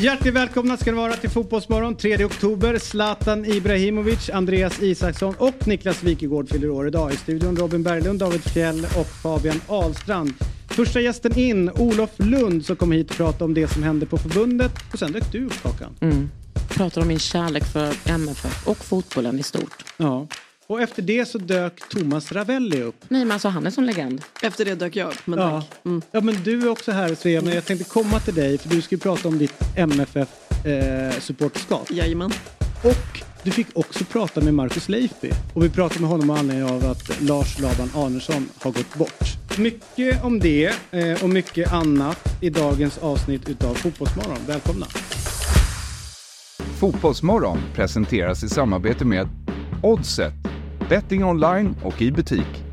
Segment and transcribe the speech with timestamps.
[0.00, 2.78] Hjärtligt välkomna ska ni vara till Fotbollsmorgon 3 oktober.
[2.78, 7.12] Zlatan Ibrahimovic, Andreas Isaksson och Niklas Wikegård fyller år idag.
[7.12, 10.32] I studion Robin Berglund, David Fjell och Fabian Ahlstrand.
[10.68, 14.18] Första gästen in, Olof Lund, som kommer hit och prata om det som hände på
[14.18, 14.72] förbundet.
[14.92, 15.96] Och sen dök du upp, Kakan.
[16.00, 16.30] Mm.
[16.68, 19.84] Pratar om min kärlek för MFF och fotbollen i stort.
[19.96, 20.26] Ja.
[20.72, 22.94] Och efter det så dök Thomas Ravelli upp.
[23.08, 24.22] Nej men alltså han är som legend.
[24.42, 25.26] Efter det dök jag upp.
[25.26, 25.60] Men Ja.
[25.60, 25.70] tack.
[25.84, 26.02] Mm.
[26.10, 28.82] ja, men du är också här Svea, men jag tänkte komma till dig för du
[28.82, 31.90] ska ju prata om ditt MFF-supporterskap.
[31.90, 32.32] Jajamän.
[32.82, 35.30] Och du fick också prata med Marcus Leifby.
[35.54, 39.24] Och vi pratade med honom med anledning av att Lars Laban Arnesson har gått bort.
[39.58, 44.38] Mycket om det eh, och mycket annat i dagens avsnitt utav Fotbollsmorgon.
[44.46, 44.86] Välkomna!
[46.80, 49.28] Fotbollsmorgon presenteras i samarbete med
[49.84, 50.32] Oddset,
[50.88, 52.64] betting online och i butik.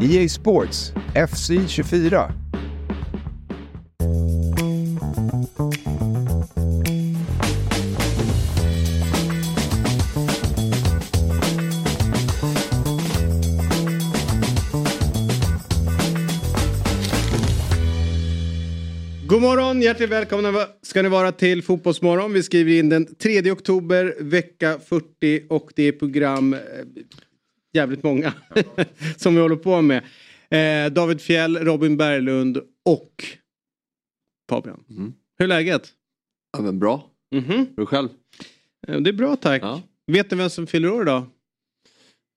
[0.00, 2.32] EA Sports, FC 24.
[19.40, 22.32] God morgon, hjärtligt välkomna ska ni vara till Fotbollsmorgon.
[22.32, 26.60] Vi skriver in den 3 oktober, vecka 40 och det är program, eh,
[27.72, 28.34] jävligt många,
[29.16, 30.04] som vi håller på med.
[30.50, 33.24] Eh, David Fjell, Robin Berglund och
[34.50, 34.84] Fabian.
[34.90, 35.12] Mm.
[35.38, 35.92] Hur är läget?
[36.52, 37.10] Ja men bra.
[37.34, 37.66] Mhm.
[37.76, 38.08] Du själv?
[38.88, 39.62] Eh, Det är bra tack.
[39.62, 39.82] Ja.
[40.06, 41.26] Vet ni vem som fyller år idag?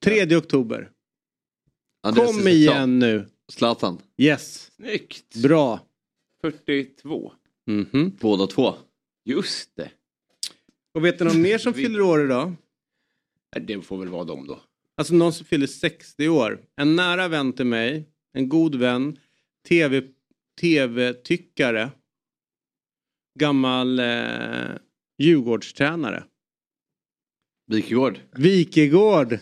[0.04, 0.90] 3 oktober.
[2.04, 3.28] Andreas Kom igen nu.
[3.52, 3.98] Zlatan.
[4.18, 5.36] Yes, Snyggt!
[5.36, 5.80] bra.
[6.44, 7.32] 42.
[7.66, 8.12] Mhm.
[8.22, 8.76] Båda två.
[9.26, 9.92] Just det.
[10.94, 12.54] Och vet ni någon mer som fyller år idag?
[13.62, 14.60] Det får väl vara dem då.
[14.96, 16.62] Alltså någon som fyller 60 år.
[16.76, 19.20] En nära vän till mig, en god vän,
[19.68, 20.02] tv,
[20.62, 21.92] tv-tyckare,
[23.40, 24.76] gammal eh,
[25.18, 26.24] Djurgårdstränare.
[27.68, 28.20] Wikegård.
[28.32, 29.40] Wikegård!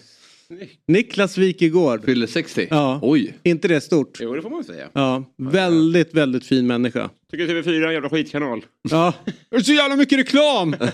[0.57, 0.84] Snyggt.
[0.88, 2.06] Niklas Wikegård.
[2.06, 2.67] Fyller 60.
[2.69, 3.00] Ja.
[3.01, 3.38] Oj.
[3.44, 4.17] inte det stort?
[4.22, 4.89] Jo, det får man säga.
[4.94, 7.09] Ja, väldigt, väldigt fin människa.
[7.31, 8.66] Tycker TV4 är en jävla skitkanal.
[8.90, 9.13] Ja,
[9.50, 10.75] det är så jävla mycket reklam!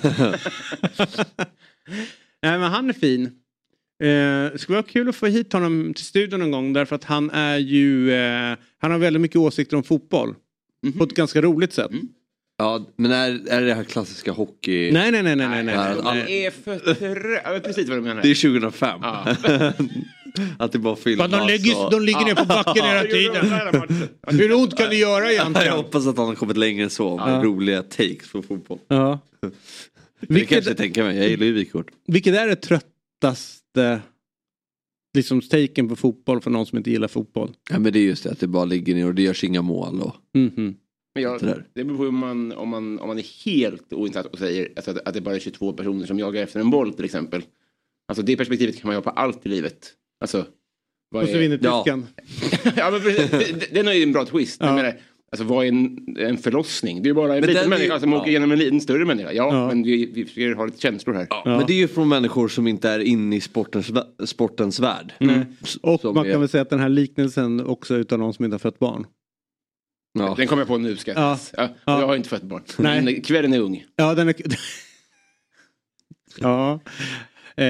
[2.41, 3.25] Nej men han är fin.
[3.25, 7.03] Eh, det skulle vara kul att få hit honom till studion någon gång därför att
[7.03, 10.35] han är ju, eh, han har väldigt mycket åsikter om fotboll.
[10.97, 11.91] På ett ganska roligt sätt.
[12.59, 14.91] Ja men är, är det det här klassiska hockey...
[14.91, 15.63] Nej, nej, nej, nej, nej.
[15.63, 17.41] nej, Nej, han är för trö...
[17.43, 18.21] Jag vet precis vad du menar.
[18.21, 18.99] Det är 2005.
[19.01, 19.35] Ja.
[20.59, 21.31] att det bara filmas.
[21.31, 23.45] de, lägger, och- de ligger ner på backen hela tiden.
[24.27, 25.73] Hur ont kan det göra Jag egentligen?
[25.73, 27.17] hoppas att han har kommit längre än så.
[27.17, 27.43] Med Ja.
[27.43, 28.79] roliga takes på fotboll.
[28.87, 29.19] Ja.
[29.41, 29.49] Det
[30.27, 31.17] kanske jag Vilket, tänker mig.
[31.17, 31.91] Jag gillar ju Wikegård.
[32.07, 34.01] vilket är det tröttaste
[35.17, 37.51] liksom, taken på fotboll för någon som inte gillar fotboll?
[37.69, 39.61] Ja men det är just det att det bara ligger ner och det görs inga
[39.61, 40.01] mål.
[40.01, 40.15] Och...
[40.33, 40.75] Mhm.
[41.23, 44.39] Men jag, Det beror på om man, om man, om man är helt oinsatt och
[44.39, 47.05] säger alltså, att, att det bara är 22 personer som jagar efter en boll till
[47.05, 47.41] exempel.
[48.07, 49.93] Alltså det perspektivet kan man ju ha på allt i livet.
[50.21, 50.45] Alltså,
[51.11, 51.83] vad Och så är- vinner Ja.
[51.83, 52.05] tyskan.
[52.77, 53.31] ja, men precis.
[53.31, 54.57] Det- det- Den är ju en bra twist.
[54.59, 54.65] Ja.
[54.67, 54.93] Jag menar,
[55.31, 57.01] alltså, vad är en, en förlossning?
[57.03, 58.21] Det är ju bara en Men liten är ju- människa som ja.
[58.21, 59.31] åker genom en liten större människa.
[59.33, 59.67] Ja, Ja.
[59.67, 61.27] men vi, vi försöker ha lite känslor här.
[61.29, 61.41] Ja.
[61.45, 63.91] Men det är ju från människor som inte är inne i sportens,
[64.25, 65.13] sportens värld.
[65.19, 65.45] Nej.
[65.81, 68.33] Och Som man är- kan väl säga att den här liknelsen också är utav någon
[68.33, 69.05] som inte har fött barn.
[70.19, 70.33] Ja.
[70.37, 71.39] Den kommer jag på nu ska jag Ja.
[71.57, 71.69] ja.
[71.85, 71.99] Ja.
[71.99, 72.63] Jag har inte fött barn.
[72.77, 73.23] Nej.
[73.23, 73.85] Kvällen är ung.
[73.95, 74.35] Ja, den är...
[76.37, 76.79] ja.
[77.57, 77.65] Eh,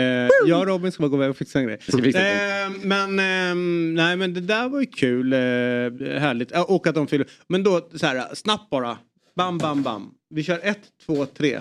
[0.47, 1.77] jag och Robin ska bara gå iväg och fixa en grej.
[2.15, 5.33] Eh, men, ehm, nej, men det där var ju kul.
[5.33, 5.39] Eh,
[6.19, 6.51] härligt.
[6.51, 7.27] Och att de fyller...
[7.47, 8.97] Men då, så här, snabbt bara.
[9.35, 10.11] Bam, bam, bam.
[10.29, 11.59] Vi kör ett, två, tre.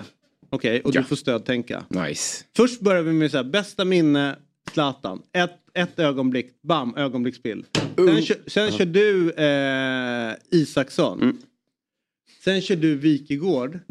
[0.49, 1.01] Okej, och Ja.
[1.01, 1.83] du får stödtänka.
[1.89, 2.43] Nice.
[2.57, 4.35] Först börjar vi med så här, bästa minne,
[4.71, 5.21] Zlatan.
[5.33, 7.65] Ett, ett ögonblick, bam, ögonblicksbild.
[7.95, 11.21] Sen, kör, sen kör du eh, Isaksson.
[11.21, 11.37] Mm.
[12.43, 13.79] Sen kör du Wikegård.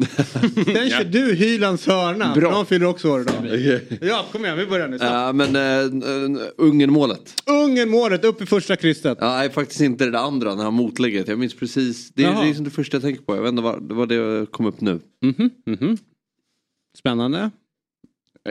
[0.55, 2.33] Sen kör du Hylands hörna.
[2.35, 2.51] Bra.
[2.51, 3.79] Någon fyller också år idag.
[4.01, 4.97] Ja, kom igen, vi börjar nu.
[5.01, 7.43] Ja, men äh, Ungern-målet.
[7.45, 9.17] Ungen målet, upp i första krysset.
[9.21, 11.27] Ja, nej, faktiskt inte det där andra när han motlägget.
[11.27, 12.09] Jag minns precis.
[12.09, 13.35] Det det är som det första jag tänker på.
[13.35, 14.99] Jag vet inte vad det var det kom upp nu.
[15.21, 15.97] Mhm, mhm.
[16.97, 17.51] Spännande.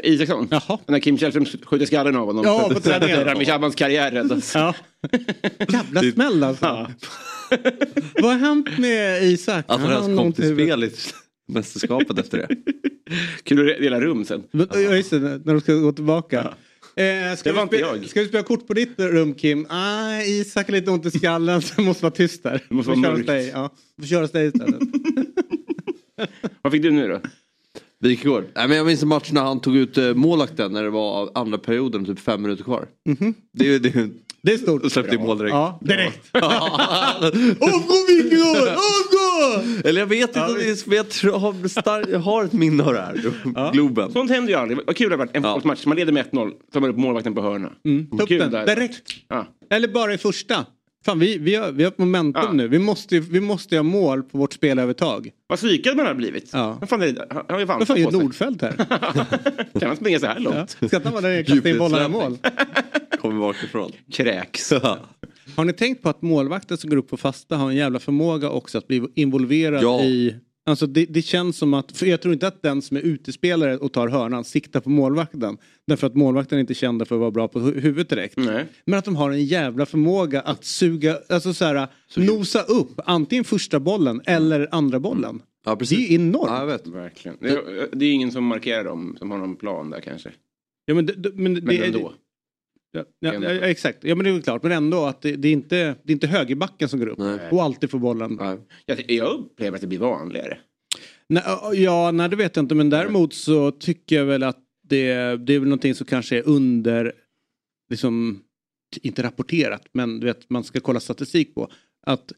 [0.04, 0.48] Isaksson.
[0.50, 0.78] Jaha.
[0.86, 2.44] När Kim Källström skjuter skallen av honom.
[2.44, 3.24] Ja, på träningen.
[3.24, 4.54] Rami Shabans karriär räddas.
[4.54, 4.74] Ja.
[5.68, 6.64] Jävla smäll alltså.
[6.64, 6.90] Ja.
[8.22, 9.64] Vad har hänt med Isak?
[9.68, 10.90] Att han kom i till spel i
[11.48, 12.48] mästerskapet efter det.
[13.42, 14.42] Kul att dela rum sen.
[14.50, 16.38] Ja just det, när de ska gå tillbaka.
[16.96, 18.08] Eh, ska, Det var vi inte spela, jag.
[18.08, 19.66] ska vi spela kort på ditt rum Kim?
[19.70, 22.62] Ah, Isak har lite ont i skallen så det måste vara tyst där.
[22.68, 23.26] Det måste Vi vara mörkt.
[23.26, 23.50] dig.
[23.54, 24.80] Ja, vi får köra hos dig istället.
[26.62, 27.20] Vad fick du nu då?
[28.00, 28.44] Wikegård.
[28.56, 31.30] Nej, men jag minns en match när han tog ut eh, målvakten när det var
[31.34, 32.86] andra perioden, typ fem minuter kvar.
[33.52, 34.84] Det är ju det ju- Det är stort.
[34.84, 35.52] och släppte in mål direkt.
[35.54, 36.28] Ja, direkt.
[37.60, 38.68] Avgå Wikegård!
[38.68, 39.62] Avgå!
[39.88, 42.44] Eller jag vet inte, om det är- men jag, tror, jag, har star- jag har
[42.44, 43.72] ett minne av det här.
[43.72, 44.12] Globen.
[44.12, 44.78] Sånt händer ju aldrig.
[44.86, 45.36] Vad kul det har varit.
[45.36, 46.50] En fotbollsmatch, man leder med 1-0.
[46.72, 47.72] Tar man upp målvakten på hörna.
[47.84, 48.06] Mm.
[48.28, 48.66] Kul där.
[48.66, 49.02] direkt.
[49.28, 49.46] Ja.
[49.70, 50.66] Eller bara i första.
[51.06, 52.52] Fan, vi, vi, har, vi har ett momentum Ja.
[52.52, 52.68] nu.
[52.68, 55.30] Vi måste, vi måste ha mål på vårt spelövertag.
[55.46, 56.50] Vad psykad man har blivit.
[56.52, 56.76] Ja.
[56.80, 57.26] Vad fan är det?
[57.30, 58.20] Han har ju Vad vantat fan sig.
[58.22, 58.72] Nordfeldt här?
[59.80, 60.50] Kan han springa så här Ja.
[60.50, 60.70] långt?
[60.70, 62.38] Ska inte han vara där och kasta in bollarna i mål?
[63.20, 63.92] Kommer bakifrån.
[64.12, 64.72] Kräks.
[65.56, 68.50] Har ni tänkt på att målvakten som går upp på fasta har en jävla förmåga
[68.50, 70.00] också att bli involverad Ja.
[70.00, 70.34] i...
[70.68, 73.76] Alltså det, det känns som att, för jag tror inte att den som är utespelare
[73.78, 75.56] och tar hörnan siktar på målvakten.
[75.86, 78.36] Därför att målvakten är inte kända för att vara bra på hu- huvudet direkt.
[78.36, 78.64] Nej.
[78.84, 83.44] Men att de har en jävla förmåga att suga, alltså så här, nosa upp antingen
[83.44, 85.42] första bollen eller andra bollen.
[85.64, 86.10] Ja, Det precis.
[86.10, 86.46] är enormt.
[86.48, 86.86] Ja, jag vet.
[86.86, 87.36] Verkligen.
[87.40, 90.30] Det är, det är ingen som markerar dem, som har någon plan där kanske.
[90.84, 92.12] Ja, men det, det, men det, Men ändå.
[92.96, 94.62] Ja, ja, ja, exakt, ja men det är väl klart.
[94.62, 97.50] Men ändå att det, det, är, inte, det är inte högerbacken som går upp Nej.
[97.50, 98.38] och alltid får bollen.
[98.40, 98.58] Nej.
[98.86, 100.58] Jag, jag upplever att det blir vanligare.
[101.28, 101.42] Nej,
[101.74, 104.58] ja, nej det vet jag inte men däremot så tycker jag väl att
[104.88, 107.12] det, det är väl någonting som kanske är under,
[107.90, 108.40] liksom,
[109.02, 111.70] inte rapporterat men du vet man ska kolla statistik på.
[112.06, 112.32] Att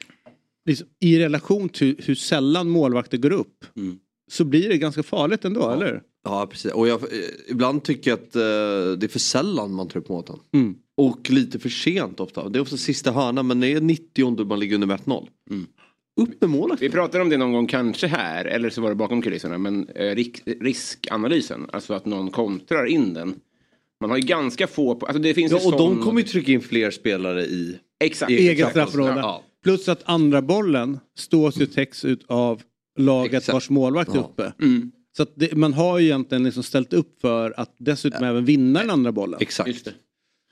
[0.66, 3.98] liksom, i relation till hur sällan målvakter går upp Mm.
[4.30, 6.02] så blir det ganska farligt ändå, eller?
[6.28, 6.72] Ja, precis.
[6.72, 7.08] Och jag, eh,
[7.48, 8.40] ibland tycker jag att eh,
[8.98, 10.36] det är för sällan man tar upp måten.
[10.54, 10.74] Mm.
[10.96, 12.48] Och lite för sent ofta.
[12.48, 15.26] Det är ofta sista hörnan men det är 90 och man ligger under med 1-0.
[16.20, 16.82] Upp med målet.
[16.82, 19.88] Vi pratade om det någon gång kanske här, eller så var det bakom kulisserna, men
[19.88, 20.14] eh,
[20.60, 23.34] riskanalysen, alltså att någon kontrar in den.
[24.00, 26.26] Man har ju ganska få, på, alltså det finns Ja, och de sån- kommer ju
[26.26, 27.78] trycka in fler spelare i...
[28.04, 28.32] Exakt.
[28.32, 28.70] Exakt.
[28.70, 29.14] straffområde.
[29.20, 29.42] Ja.
[29.64, 32.62] Plus att andra bollen stås ju täcks ut av
[32.98, 33.52] laget Exakt.
[33.54, 34.20] vars målvakt är Ja.
[34.32, 34.52] uppe.
[34.62, 38.44] Mm, Så att det, man har ju egentligen liksom ställt upp för att dessutom även
[38.44, 39.38] vinna den andra bollen.
[39.40, 39.68] Exakt.
[39.68, 39.92] just det.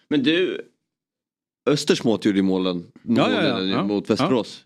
[0.09, 0.61] Men du,
[1.71, 3.53] Östersmåt gjorde ju målen, Ja, ja, ja.
[3.55, 3.85] målen Ja.
[3.85, 4.65] mot Västerås.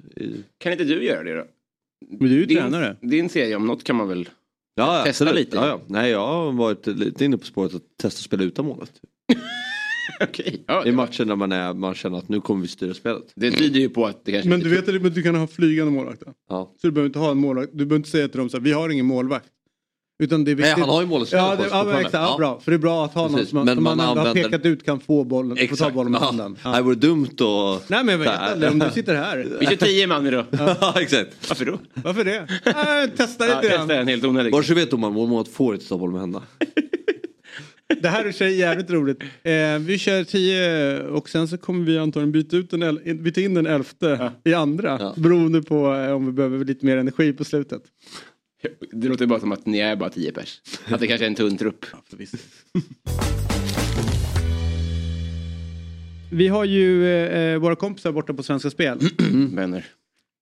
[0.59, 1.45] Kan inte du göra det då?
[2.09, 2.97] Men du är ju din, tränare.
[3.01, 4.29] Din serie om något kan man väl...
[4.75, 5.47] Ja, ja, Testa absolut.
[5.47, 5.57] lite.
[5.57, 5.81] Ja, ja.
[5.87, 8.93] Nej, jag har varit lite inne på spåret att testa att spela utan målet.
[10.23, 10.65] Okej.
[10.67, 13.33] Ja, I matcher när man, är, man känner att nu kommer vi styra spelet.
[13.37, 14.49] det tyder ju på att det kanske...
[14.51, 16.33] Men du vet att du kan ha flygande målvakter.
[16.49, 16.75] Ja.
[16.81, 17.71] Så du behöver inte ha en målvakt.
[17.73, 19.49] Du behöver inte säga till dem så här, vi har ingen målvakt.
[20.23, 20.79] Utan det är Nej, viktigt.
[20.85, 22.61] han har ju målet Ja, det, ja, exakt, ja, bra.
[22.61, 23.51] För det är bra att ha någon Precis.
[23.51, 26.13] som, Men som man, man ändå har pekat ut kan få bollen, få ta bollen
[26.13, 26.25] med Ja.
[26.27, 26.53] handen.
[26.53, 26.83] Det Ja.
[26.83, 27.89] vore dumt att...
[27.89, 29.47] Nej men jag vet aldrig om du sitter här.
[29.61, 30.45] Vi kör tio man idag.
[30.51, 31.31] Ja, exakt.
[31.49, 31.79] Varför då?
[31.95, 32.37] Varför det?
[32.37, 33.91] Äh, testa Ja, lite testa grann.
[33.91, 34.53] en helt onödig.
[34.53, 36.45] Vare sig vet om man målet får inte ta bollen med händerna.
[38.03, 39.23] Det här är sig jävligt roligt.
[39.43, 43.41] Eh, vi kör 10 och sen så kommer vi antagligen byta, ut den, el- byta
[43.41, 44.97] in den elfte i andra.
[45.01, 45.15] Ja.
[45.17, 47.83] Beroende på eh, om vi behöver lite mer energi på slutet.
[48.93, 50.61] Det låter bara som att ni är bara tio pers.
[50.87, 51.87] Att det kanske är en tunn trupp.
[56.33, 58.99] Vi har ju eh, våra kompisar borta på Svenska Spel.
[59.53, 59.87] Vänner.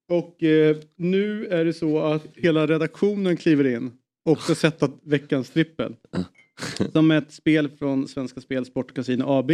[0.08, 3.92] Och eh, nu är det så att hela redaktionen kliver in
[4.24, 5.96] och ska sätta veckans trippel.
[6.92, 9.52] Som ett spel från Svenska Spel Sportcasino AB.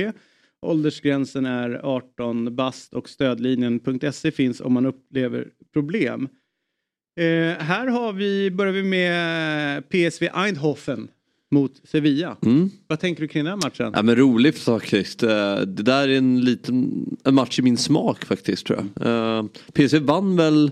[0.62, 6.28] Åldersgränsen är 18 bast och stödlinjen.se finns om man upplever problem.
[7.16, 11.08] Eh, här har vi, börjar vi med PSV Eindhoven
[11.50, 12.36] mot Sevilla.
[12.42, 12.70] Mm.
[12.86, 13.92] Vad tänker du kring den matchen?
[13.96, 15.22] Ja, men roligt faktiskt.
[15.22, 19.06] Eh, Det där är en liten en match i min smak faktiskt tror jag.
[19.38, 20.70] Eh, PSV vann väl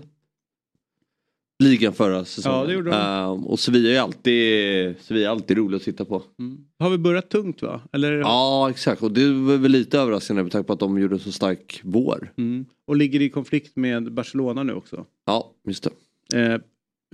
[1.65, 2.59] ligan förra säsongen.
[2.59, 2.97] Ja, det gjorde de.
[2.97, 6.23] Eh, Och Sevilla är alltid, Sevilla är alltid roligt att titta på.
[6.39, 6.59] Mm.
[6.79, 7.81] Har vi börjat tungt va?
[7.93, 8.13] Eller?
[8.13, 11.21] Ja exakt och det var väl lite överraskande med tanke på att de gjorde en
[11.21, 12.33] så stark vår.
[12.39, 12.65] Mm.
[12.87, 15.05] Och ligger i konflikt med Barcelona nu också.
[15.27, 15.91] Ja just det.
[16.35, 16.59] Eh,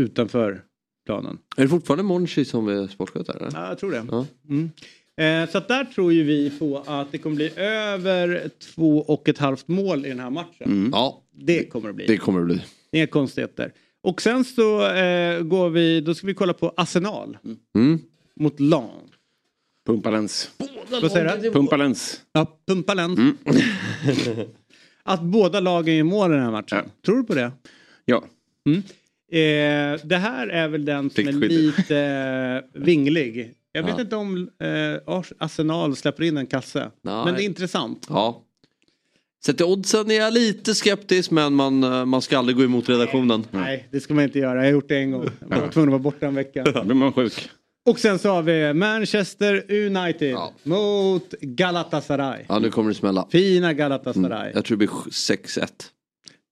[0.02, 0.62] utanför
[1.06, 1.38] planen.
[1.56, 2.88] Är det fortfarande Monchi som är
[3.30, 3.50] eller?
[3.52, 4.06] Ja, jag tror det.
[4.10, 4.26] Ja.
[4.48, 4.70] Mm.
[5.16, 9.38] Eh, så där tror ju vi på att det kommer bli över två och ett
[9.38, 10.88] halvt mål i den här matchen.
[10.92, 12.06] Ja Det kommer det bli.
[12.06, 12.62] det kommer det bli.
[12.92, 13.72] Inga konstigheter.
[14.02, 17.38] Och sen så eh, går vi, då ska vi kolla på Arsenal
[17.74, 17.98] Mm.
[18.40, 18.90] mot Lan.
[19.86, 20.50] Pumpalens.
[21.02, 21.50] Vad säger du?
[21.52, 22.20] Pumpalens.
[22.32, 23.18] Ja, Pumpalens.
[25.02, 26.78] att båda lagen gör mål i den här matchen.
[26.84, 26.90] Ja.
[27.06, 27.52] Tror du på det?
[28.04, 28.24] Ja.
[29.32, 31.98] Eh, det här är väl den som är lite
[32.74, 33.54] eh, vinglig.
[33.72, 34.00] Jag vet Ja.
[34.00, 34.68] inte om eh,
[35.14, 36.90] Ars- Arsenal släpper in en kasse.
[37.02, 37.24] Nej.
[37.24, 38.06] Men det är intressant.
[38.08, 38.42] Ja.
[39.44, 42.88] Sett till oddsen är jag lite skeptisk men man, eh, man ska aldrig gå emot
[42.88, 43.44] redaktionen.
[43.50, 44.54] Nej, det ska man inte göra.
[44.54, 45.26] Jag har gjort det en gång.
[45.50, 46.64] Jag var tvungen att vara borta en vecka.
[46.74, 47.48] Då blir man sjuk.
[47.86, 50.52] Och sen så har vi Manchester United Ja.
[50.62, 52.44] mot Galatasaray.
[52.48, 53.26] Ja nu kommer det smälla.
[53.30, 54.52] Fina Galatasaray.
[54.54, 55.68] Jag tror det blir 6-1.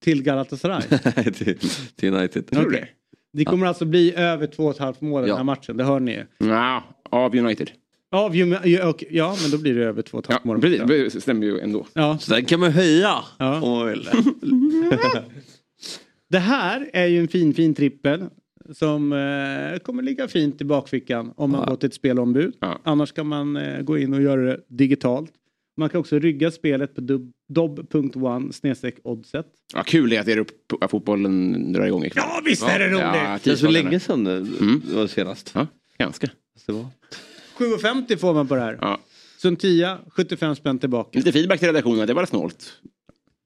[0.06, 0.82] Till Galatasaray.
[1.32, 1.58] till,
[1.96, 2.46] till United.
[2.50, 2.84] Tror du.
[3.32, 5.36] Det kommer alltså bli över två och ett halvt mål i den Ja.
[5.36, 5.76] här matchen.
[5.76, 6.24] Det hör ni ju.
[6.48, 7.70] Ja, av United.
[8.10, 8.36] Av,
[9.10, 10.60] ja, men då blir det över två och ett Ja, halvt mål.
[10.60, 11.12] precis.
[11.14, 11.86] Det stämmer ju ändå.
[11.92, 12.18] Ja.
[12.20, 13.60] Så den kan man höja Ja.
[13.62, 14.08] om man vill.
[16.30, 18.24] Det här är ju en fin fin trippel
[18.74, 22.54] som eh, kommer ligga fint i bakfickan om man går till ett spelombud.
[22.60, 22.78] Ja.
[22.84, 25.30] Annars kan man eh, gå in och göra det digitalt.
[25.76, 27.00] Man kan också rygga spelet på
[27.48, 29.46] dob.one snedstreck oddset.
[29.74, 32.24] Ja, kul är att Europa-fotbollen drar igång ikväll.
[32.28, 33.00] Ja visst är det roligt!
[33.00, 34.40] Ja, Det är så länge sedan det
[34.94, 35.50] var senast.
[35.54, 35.66] Ja,
[35.98, 36.28] ganska.
[36.66, 36.86] Det var.
[37.58, 38.78] 7,50 får man på det här.
[38.80, 39.00] Ja.
[39.38, 41.18] Så en 10, 75 spänn tillbaka.
[41.18, 42.72] Lite feedback till redaktionen, det var snålt.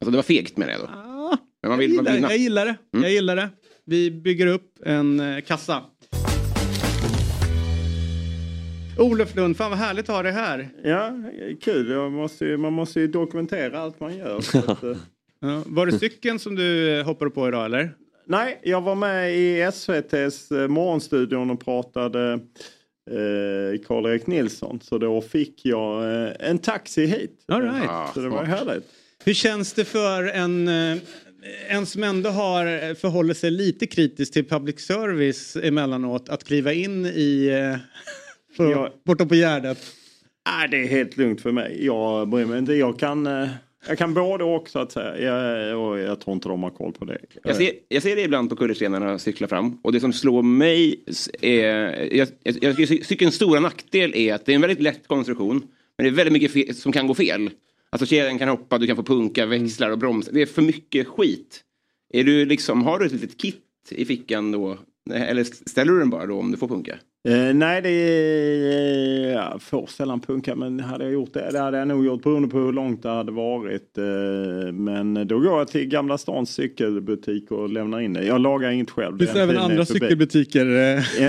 [0.00, 0.84] Alltså det var fegt med det då.
[0.84, 2.76] Ah, Men man jag, vill, man gillar, vill jag gillar det.
[2.94, 3.02] Mm.
[3.02, 3.48] Jag gillar det.
[3.84, 5.82] Vi bygger upp en eh, kassa.
[9.00, 10.68] Olof Lund, fan vad härligt att ha dig här.
[10.84, 11.12] Ja,
[11.62, 11.90] kul.
[11.90, 14.38] Jag måste, ju- man måste ju dokumentera allt man gör.
[14.38, 14.96] Att, eh,
[15.42, 17.90] Ja, var det cykeln som du eh, hoppade på idag eller?
[18.26, 22.32] nej, jag var med i SVTs eh, morgonstudion och pratade
[23.10, 24.80] eh, Karl-Erik Nilsson.
[24.82, 27.44] Så då fick jag eh, en taxi hit.
[27.48, 27.90] All right.
[28.14, 28.84] Så det var härligt.
[29.24, 30.96] Hur känns det för en, eh,
[31.68, 37.06] en som ändå har förhållit sig lite kritiskt till public service emellanåt att kliva in
[37.06, 37.50] i
[38.52, 38.94] eh, på, Ja.
[39.04, 39.78] borta på Gärdet?
[40.48, 41.84] Nej, det är helt lugnt för mig.
[41.86, 42.74] Jag bryr mig inte.
[42.74, 43.48] Jag kan, eh,
[43.88, 45.18] jag kan både och så att säga.
[45.18, 47.18] Jag, och jag tror inte de har koll på det.
[47.44, 51.04] Jag ser, jag ser det ibland på kullerstenarna cykla fram och det som slår mig
[51.40, 51.62] är...
[52.16, 55.62] Jag, jag, jag tycker cykelns stora nackdel är att det är en väldigt lätt konstruktion
[55.98, 57.50] men det är väldigt mycket som kan gå fel.
[57.90, 60.30] Alltså kedjan kan hoppa, du kan få punka, växlar och bromsa.
[60.32, 61.60] Det är för mycket skit.
[62.12, 64.78] Är du liksom, har du ett litet kit i fickan då?
[65.14, 66.94] Eller ställer du den bara då om du får punka?
[67.28, 69.32] Eh, nej, det är...
[69.32, 72.48] Jag får sällan punka, men hade jag gjort det, det hade jag nog gjort beroende
[72.48, 73.98] på hur långt det hade varit.
[73.98, 78.24] Eh, men då går jag till Gamla Stans cykelbutik och lämnar in det.
[78.24, 79.18] Jag lagar inget själv.
[79.18, 80.00] Finns det även andra förbi.
[80.00, 80.66] cykelbutiker?
[80.66, 80.72] eh,
[81.20, 81.28] Ja,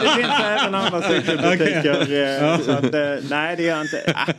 [0.00, 2.00] det finns även andra cykelbutiker.
[2.52, 4.12] eh, så att, eh, nej, det gör jag inte.
[4.14, 4.32] Ah,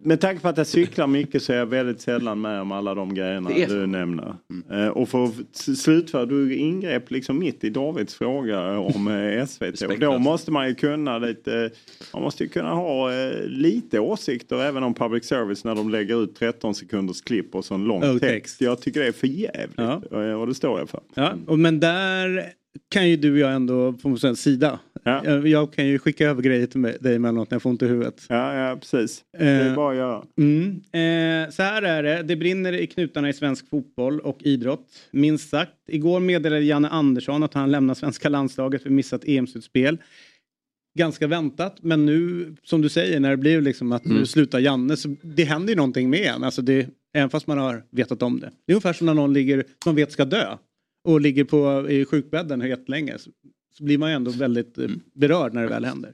[0.00, 2.94] Med tanke på att jag cyklar mycket så är jag väldigt sällan med om alla
[2.94, 4.34] de grejerna du nämner.
[4.72, 9.82] Eh, Och för att slutföra, du ingrep liksom mitt i Davids fråga om eh, SVT.
[9.82, 11.70] Och då måste man ju kunna lite,
[12.12, 16.22] man måste ju kunna ha eh, lite åsikter även om public service när de lägger
[16.24, 18.60] ut 13 sekunders klipp och så en lång Oh, text.
[18.60, 19.78] Jag tycker det är för jävligt.
[20.10, 20.36] Ja.
[20.36, 21.00] Och det står jag för.
[21.14, 22.52] Ja, och men där
[22.90, 24.78] kan ju du och jag ändå få en sida.
[25.08, 25.46] Ja.
[25.46, 28.26] Jag, kan ju skicka över grejer till dig emellanåt när jag får ont i huvudet.
[28.28, 29.22] Ja, ja precis.
[29.38, 30.24] Det är Eh, bara att göra.
[30.36, 30.70] Mm.
[30.76, 34.86] Eh, så här är det, det brinner i knutarna i svensk fotboll och idrott.
[35.10, 35.72] Minst sagt.
[35.86, 39.98] Igår meddelade Janne Andersson att han lämnar svenska landslaget för missat EM-slutspel.
[40.98, 44.96] Ganska väntat, men nu som du säger när det blir liksom att nu slutar Janne
[44.96, 46.44] så det händer ju någonting med en.
[46.44, 48.50] Alltså det, även fast man har vetat om det.
[48.66, 50.56] Det är ungefär som när någon ligger, som man vet ska dö
[51.04, 53.16] och ligger på, i sjukbädden jättelänge.
[53.78, 56.12] Så, blir man ju ändå väldigt eh, berörd när det väl händer.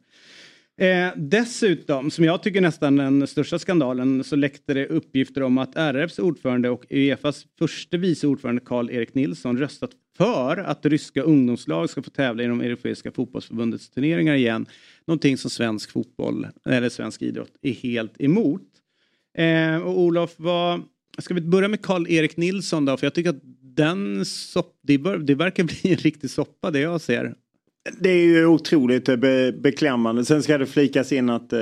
[0.76, 5.76] Eh, dessutom, som jag tycker nästan den största skandalen, så läckte det uppgifter om att
[5.76, 12.02] RFs ordförande och Uefas förste vice ordförande Karl-Erik Nilsson röstat för att ryska ungdomslag ska
[12.02, 14.66] få tävla i de europeiska fotbollsförbundets turneringar igen.
[15.06, 18.68] Någonting som svensk fotboll, eller svensk idrott, är helt emot.
[19.38, 20.82] Eh, och Olof, vad,
[21.18, 22.96] ska vi börja med Karl-Erik Nilsson då?
[22.96, 26.80] För jag tycker att den sopp, det, bör, det verkar bli en riktig soppa det
[26.80, 27.34] jag ser.
[27.92, 30.24] Det är ju otroligt eh, be beklämmande.
[30.24, 31.58] Sen ska det flikas in att eh,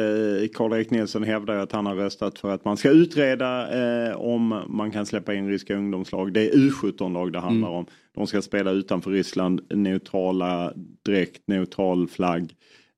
[0.55, 3.73] Karl-Erik Nilsson hävdar att han har röstat för att man ska utreda
[4.09, 6.33] eh, om man kan släppa in ryska ungdomslag.
[6.33, 7.87] Det är U17-lag det handlar om.
[8.15, 10.73] De ska spela utanför Ryssland, neutrala
[11.05, 12.55] direkt, neutral flagg.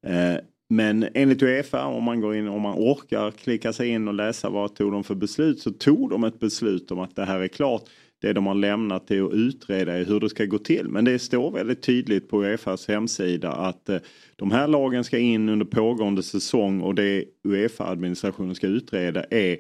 [0.07, 4.15] Eh, men enligt Uefa, om man går in om man orkar klicka sig in och
[4.15, 7.41] läsa vad tog de för beslut så tog de ett beslut om att det här
[7.41, 7.83] är klart.
[8.25, 10.89] Det de har lämnat till att utreda är hur det ska gå till.
[10.89, 13.99] Men det står väldigt tydligt på Uefas hemsida att eh,
[14.37, 19.57] de här lagen ska in under pågående säsong och det Uefa-administrationen ska utreda är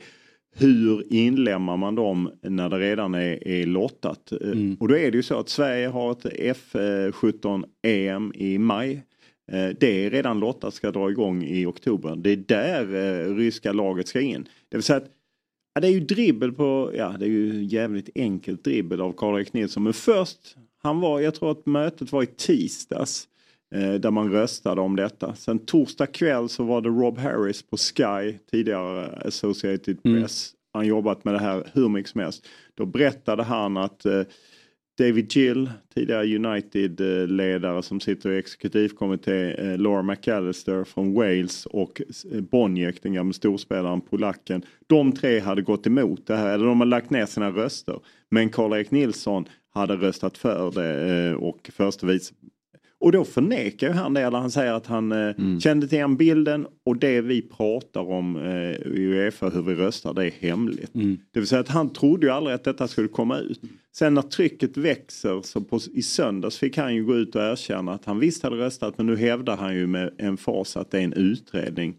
[0.56, 4.32] hur inlemmar man dem när det redan är, är lottat?
[4.32, 4.38] Eh,
[4.80, 6.24] Och då är det ju så att Sverige har ett
[6.56, 9.02] F17-EM i maj.
[9.52, 12.16] Eh, Det är redan lottat, ska dra igång i oktober.
[12.16, 14.48] Det är där ryska laget ska in.
[14.68, 15.10] Det vill säga att
[15.74, 19.52] Ja, det är ju dribbel på, ja det är ju jävligt enkelt dribbel av Karl-Erik
[19.52, 19.82] Nilsson.
[19.82, 23.28] Men först, han var, jag tror att mötet var i tisdags.
[23.74, 25.34] Eh, där man röstade om detta.
[25.34, 30.52] Sen torsdag kväll så var det Rob Harris på Sky, tidigare Associated Press.
[30.72, 32.46] Han jobbat med det här hur mycket som helst.
[32.74, 34.22] Då berättade han att eh,
[34.98, 42.40] David Gill, tidigare United-ledare som sitter i exekutivkommitté, eh, Laura McAllister från Wales och eh,
[42.40, 44.62] Boniek, den gamla storspelaren, polacken.
[44.86, 48.00] De tre hade gått emot det här, eller de har lagt ner sina röster.
[48.30, 52.34] Men Karl-Erik Nilsson hade röstat för det eh, och förste vice
[53.04, 55.60] och då förnekar ju han det, eller han säger att han eh, Mm.
[55.60, 60.14] kände till den bilden och det vi pratar om eh, i Uefa, hur vi röstar,
[60.14, 60.94] det är hemligt.
[60.94, 61.18] Mm.
[61.30, 63.60] Det vill säga att han trodde ju aldrig att detta skulle komma ut.
[63.92, 67.92] Sen när trycket växer så på, i söndags fick han ju gå ut och erkänna
[67.92, 70.98] att han visst hade röstat men nu hävdar han ju med en fas att det
[70.98, 71.94] är en utredning.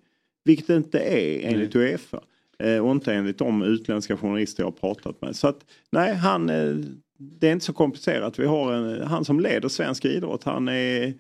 [0.46, 2.20] Vilket det inte är enligt Uefa.
[2.60, 5.36] Eh, och inte enligt de utländska journalister jag har pratat med.
[5.36, 6.76] Så att nej, han, eh,
[7.18, 8.40] det är inte så komplicerat.
[8.40, 10.44] Vi har en, han som leder svensk idrott.
[10.44, 11.14] Han är,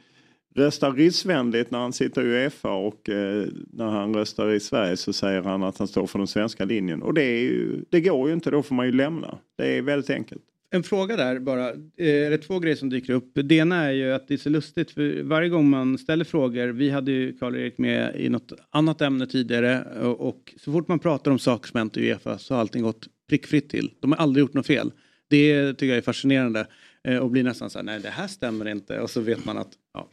[0.55, 5.13] röstar ryssvänligt när han sitter i Uefa och eh, när han röstar i Sverige så
[5.13, 7.01] säger han att han står för den svenska linjen.
[7.01, 9.37] Och det, är ju, det går ju inte, då får man ju lämna.
[9.57, 10.41] Det är väldigt enkelt.
[10.69, 11.69] En fråga där bara.
[11.69, 13.31] Eh, Det är två grejer som dyker upp.
[13.33, 16.67] Det ena är ju att det är så lustigt för varje gång man ställer frågor.
[16.67, 20.99] Vi hade ju Karl-Erik med i något annat ämne tidigare och, och så fort man
[20.99, 23.91] pratar om saker som hänt i Uefa så har allting gått prickfritt till.
[23.99, 24.91] De har aldrig gjort något fel.
[25.29, 26.67] Det tycker jag är fascinerande
[27.07, 29.57] eh, och blir nästan så här, nej det här stämmer inte och så vet man
[29.57, 30.09] att, ja.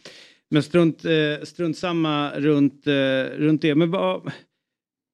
[0.50, 1.12] Men strunt, eh,
[1.44, 2.92] strunt samma runt, eh,
[3.36, 3.74] runt det.
[3.74, 4.30] Men vad,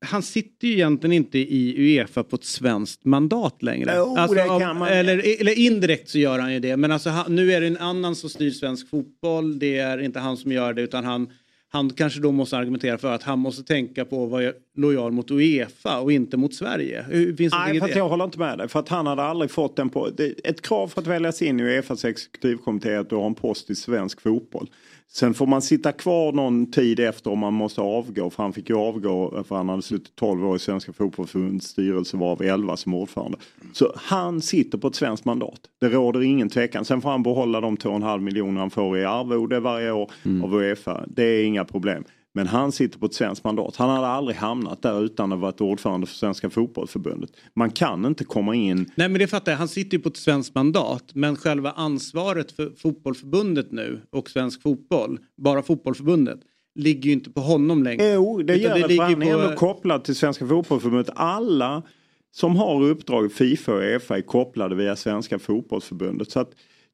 [0.07, 3.93] han sitter ju egentligen inte i Uefa på ett svenskt mandat längre.
[4.19, 6.77] Alltså, det kan man- eller, eller indirekt så gör han ju det.
[6.77, 9.59] Men alltså, han, nu är det en annan som styr svensk fotboll.
[9.59, 11.33] Det är inte han som gör det utan han,
[11.71, 15.31] han kanske då måste argumentera för att han måste tänka på att vara lojal mot
[15.31, 17.05] Uefa och inte mot Sverige.
[17.37, 18.69] Finns det Nej, fast jag håller inte med dig.
[18.69, 20.11] För att han hade aldrig fått den på...
[20.45, 23.71] Ett krav för att väljas in i Uefas exekutivkommitté är att du har en post
[23.71, 24.71] i svensk fotboll.
[25.11, 28.31] Sen får man sitta kvar någon tid efter om man måste avgå.
[28.31, 32.17] För han fick ju avgå för han hade suttit 12 år i Svenska fotbollförbundets styrelse
[32.17, 33.39] varav 11 som ordförande.
[33.73, 35.61] Så han sitter på ett svenskt mandat.
[35.81, 36.85] Det råder ingen tvekan.
[36.85, 40.11] Sen får han behålla de 2,5 miljoner han får i arvode varje år
[40.45, 41.05] av Uefa.
[41.09, 42.05] Det är inga problem.
[42.35, 43.77] Men han sitter på ett svenskt mandat.
[43.77, 47.31] Han hade aldrig hamnat där utan att varit ordförande för Svenska fotbollförbundet.
[47.57, 50.17] Man kan inte komma in Nej men det fattar jag, han sitter ju på ett
[50.17, 51.05] svenskt mandat.
[51.15, 56.41] Men själva ansvaret för fotbollförbundet nu och svensk fotboll, bara fotbollförbundet,
[56.75, 58.13] ligger ju inte på honom längre.
[58.13, 58.81] Jo, det gör det.
[58.81, 61.11] För ligger han är på- ändå kopplad till Svenska fotbollförbundet.
[61.17, 61.83] Alla
[62.31, 66.31] som har uppdrag Fifa och Uefa är kopplade via Svenska fotbollsförbundet.
[66.31, 66.51] Så att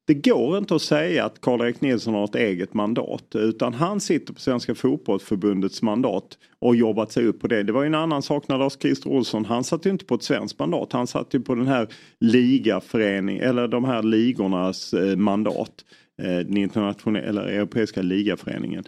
[0.06, 3.24] det går inte att säga att Karl-Erik Nilsson har ett eget mandat.
[3.34, 7.62] Utan han sitter på Svenska fotbollsförbundets mandat och jobbat sig upp på det.
[7.62, 10.22] Det var ju en annan sak när Lars-Christer Olsson, han satt ju inte på ett
[10.22, 10.92] svenskt mandat.
[10.92, 11.88] Han satt ju på den här
[12.20, 15.84] ligaförening eller de här ligornas eh, mandat.
[16.22, 18.84] Eh, den internationella, eller europeiska ligaföreningen.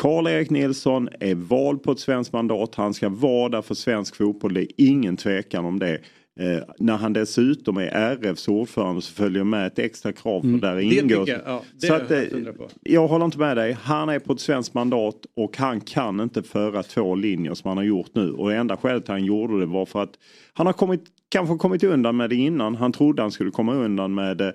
[0.00, 2.74] Karl-Erik Nilsson är vald på ett svenskt mandat.
[2.74, 4.54] Han ska vara där för svensk fotboll.
[4.54, 5.98] Det är ingen tvekan om det.
[6.40, 10.72] Eh, när han dessutom är RFs ordförande så följer med ett extra krav för där
[10.72, 10.88] Mm.
[10.88, 11.28] Det ingår.
[11.28, 12.68] jag, ja, så att, jag eh, på.
[12.82, 13.76] jag håller inte med dig.
[13.82, 17.76] Han är på ett svenskt mandat och han kan inte föra två linjer som han
[17.76, 18.30] har gjort nu.
[18.30, 20.18] Och det enda skälet han gjorde det var för att
[20.52, 22.74] han har kommit, kanske kommit undan med det innan.
[22.74, 24.54] Han trodde han skulle komma undan med det.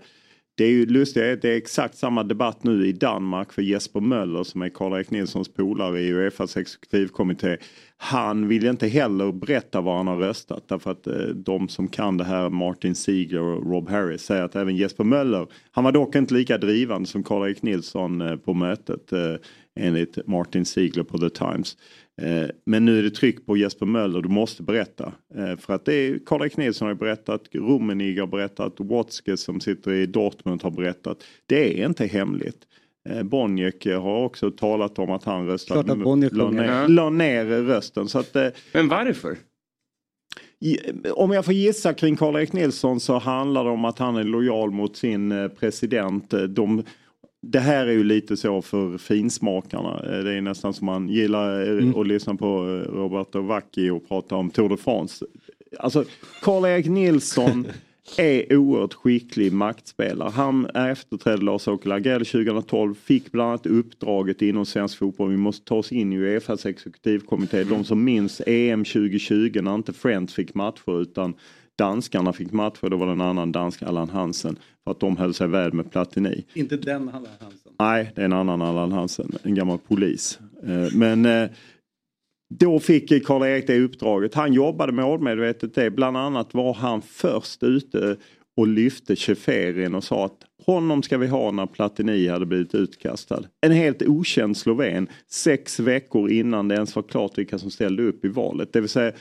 [0.59, 4.43] Det är ju lustigt, det är exakt samma debatt nu i Danmark för Jesper Möller
[4.43, 7.57] som är Karl-Erik Nilssons polare i Uefas exekutivkommitté.
[7.97, 12.17] Han vill inte heller berätta vad han har röstat därför att eh, de som kan
[12.17, 16.15] det här, Martin Ziegler och Rob Harris, säger att även Jesper Möller, han var dock
[16.15, 19.35] inte lika drivande som Karl-Erik Nilsson eh, på mötet eh,
[19.75, 21.77] enligt Martin Ziegler på The Times.
[22.21, 25.13] Eh, Men nu är det tryck på Jesper Möller, du måste berätta.
[25.36, 29.91] Eh, För att det är Karl-Erik Nilsson har berättat, Rummenigge har berättat, Watzke som sitter
[29.91, 31.23] i Dortmund har berättat.
[31.45, 32.58] Det är inte hemligt.
[33.10, 37.10] Eh, Boniek har också talat om att han röstade, Klart att Boniek la, ner, la
[37.10, 38.08] ner rösten.
[38.08, 38.36] Så att,
[38.73, 39.38] Men varför?
[41.13, 44.71] om jag får gissa kring Karl-Erik Nilsson så handlar det om att han är lojal
[44.71, 46.34] mot sin president.
[46.49, 46.84] De,
[47.41, 49.99] det här är ju lite så för finsmakarna.
[50.17, 51.95] Eh, Det är nästan som man gillar eh, Mm.
[51.95, 52.47] att lyssna på
[52.86, 55.25] eh, Roberto Vacchi och prata om Tour de France.
[55.80, 56.04] Alltså
[56.41, 57.67] Karl-Erik Nilsson
[58.17, 60.30] är oerhört skicklig maktspelare.
[60.30, 65.30] Han efterträdde Lars-Åke Lagrell 2012, fick bland annat uppdraget inom svensk fotboll.
[65.32, 67.63] Vi måste ta oss in i Uefas exekutivkommitté.
[67.63, 71.34] De som minns EM 2020 när inte Friends fick matcher utan
[71.79, 72.89] danskarna fick matcher.
[72.89, 75.91] Då var det en annan dansk, Allan Hansen, för att de höll sig väl med
[75.91, 76.43] Platini.
[76.53, 77.73] Inte den är Hansen.
[77.79, 80.39] Nej, det är en annan Allan Hansen, en gammal polis.
[80.63, 81.49] Eh, Men eh,
[82.59, 84.33] då fick Karl-Erik det uppdraget.
[84.35, 85.91] Han jobbade målmedvetet det.
[85.91, 88.17] Bland annat var han först ute
[88.57, 93.43] och lyfte Cheferin och sa att honom ska vi ha när Platini hade blivit utkastad.
[93.61, 98.25] En helt okänd sloven sex veckor innan det ens var klart vilka som ställde upp
[98.25, 98.73] i valet.
[98.73, 99.11] Det vill säga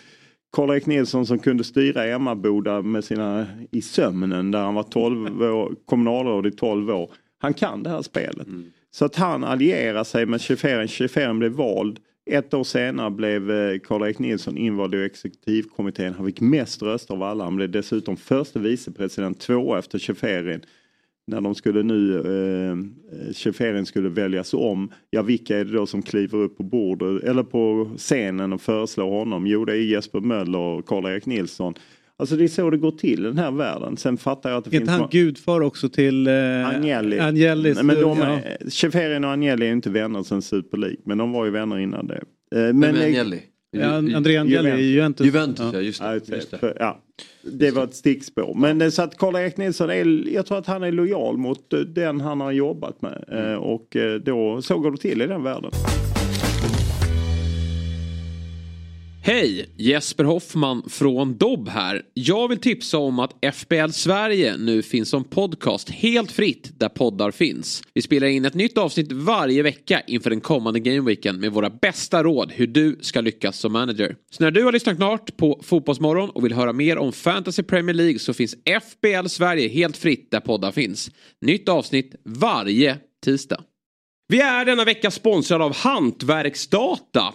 [0.52, 5.74] Karl-Erik Nilsson som kunde styra Emmaboda med sina i sömnen där han var 12 år,
[5.84, 7.10] kommunalråd i 12 år.
[7.38, 8.46] Han kan det här spelet.
[8.90, 10.88] Så att han allierar sig med Cheferin.
[10.88, 11.98] Cheferin blev vald.
[12.30, 16.14] Ett år senare blev eh, Karl-Erik Nilsson invald i exekutivkommittén.
[16.14, 17.44] Han fick mest röster av alla.
[17.44, 20.60] Han blev dessutom förste vicepresident två efter Cheferin.
[21.28, 22.16] När de skulle nu,
[23.30, 24.90] eh, skulle väljas om.
[25.10, 29.10] Ja, vilka är det då som kliver upp på bordet eller på scenen och föreslår
[29.10, 29.46] honom?
[29.46, 31.74] Jo, det är Jesper Möller och Karl-Erik Nilsson.
[32.16, 33.96] Alltså det är så det går till i den här världen.
[33.96, 34.80] Sen fattar jag att det Är finns...
[34.80, 37.18] inte han gudfar också till eh, Agnelli.
[37.18, 37.74] Agnellis?
[37.74, 38.24] Nej, men de, ja.
[38.26, 40.96] är- Schäferin och Agnelli är ju inte vänner sen Super League.
[41.04, 42.14] Men de var ju vänner innan det.
[42.14, 42.22] Eh,
[42.60, 43.40] Men, Men, Agnelli.
[43.70, 45.26] Ja, André Agnelli är Juventus.
[45.26, 45.80] Juventus, ja, Ja.
[45.80, 46.36] just det.
[46.36, 46.58] Just det.
[46.58, 47.00] för- ja,
[47.42, 48.54] det var ett stickspår.
[48.54, 51.80] Men eh, så att Karl-Erik Nilsson är, jag tror att han är lojal mot eh,
[51.80, 53.24] den han har jobbat med.
[53.32, 55.70] Eh, Och eh, då, så går det till i den världen.
[59.28, 59.70] Hej!
[59.76, 62.02] Jesper Hoffman från Dobb här.
[62.14, 67.30] Jag vill tipsa om att FBL Sverige nu finns som podcast helt fritt där poddar
[67.30, 67.82] finns.
[67.94, 72.22] Vi spelar in ett nytt avsnitt varje vecka inför den kommande gameweeken med våra bästa
[72.22, 74.16] råd hur du ska lyckas som manager.
[74.30, 77.94] Så när du har lyssnat klart på Fotbollsmorgon och vill höra mer om Fantasy Premier
[77.94, 81.10] League så finns FBL Sverige helt fritt där poddar finns.
[81.40, 83.60] Nytt avsnitt varje tisdag.
[84.28, 87.34] Vi är denna vecka sponsrade av Hantverksdata.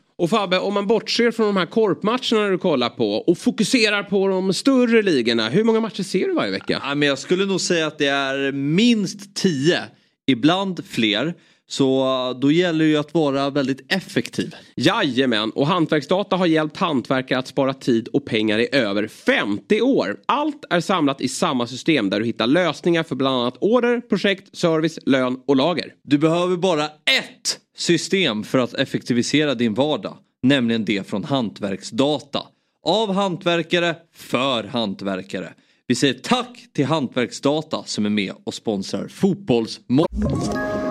[0.21, 4.27] Och Fabbe, om man bortser från de här korpmatcherna du kollar på och fokuserar på
[4.27, 5.49] de större ligorna.
[5.49, 6.81] Hur många matcher ser du varje vecka?
[6.83, 9.79] Ja, men jag skulle nog säga att det är minst tio,
[10.27, 11.33] ibland fler.
[11.69, 14.55] Så uh, då gäller det ju att vara väldigt effektiv.
[14.75, 20.17] Jajamän, och Hantverksdata har hjälpt hantverkare att spara tid och pengar i över 50 år.
[20.25, 24.57] Allt är samlat i samma system där du hittar lösningar för bland annat order, projekt,
[24.57, 25.93] service, lön och lager.
[26.03, 30.17] Du behöver bara ett system för att effektivisera din vardag.
[30.43, 32.41] Nämligen det från Hantverksdata.
[32.83, 35.53] Av hantverkare, för hantverkare.
[35.87, 40.90] Vi säger tack till Hantverksdata som är med och sponsrar Fotbollsmorgon.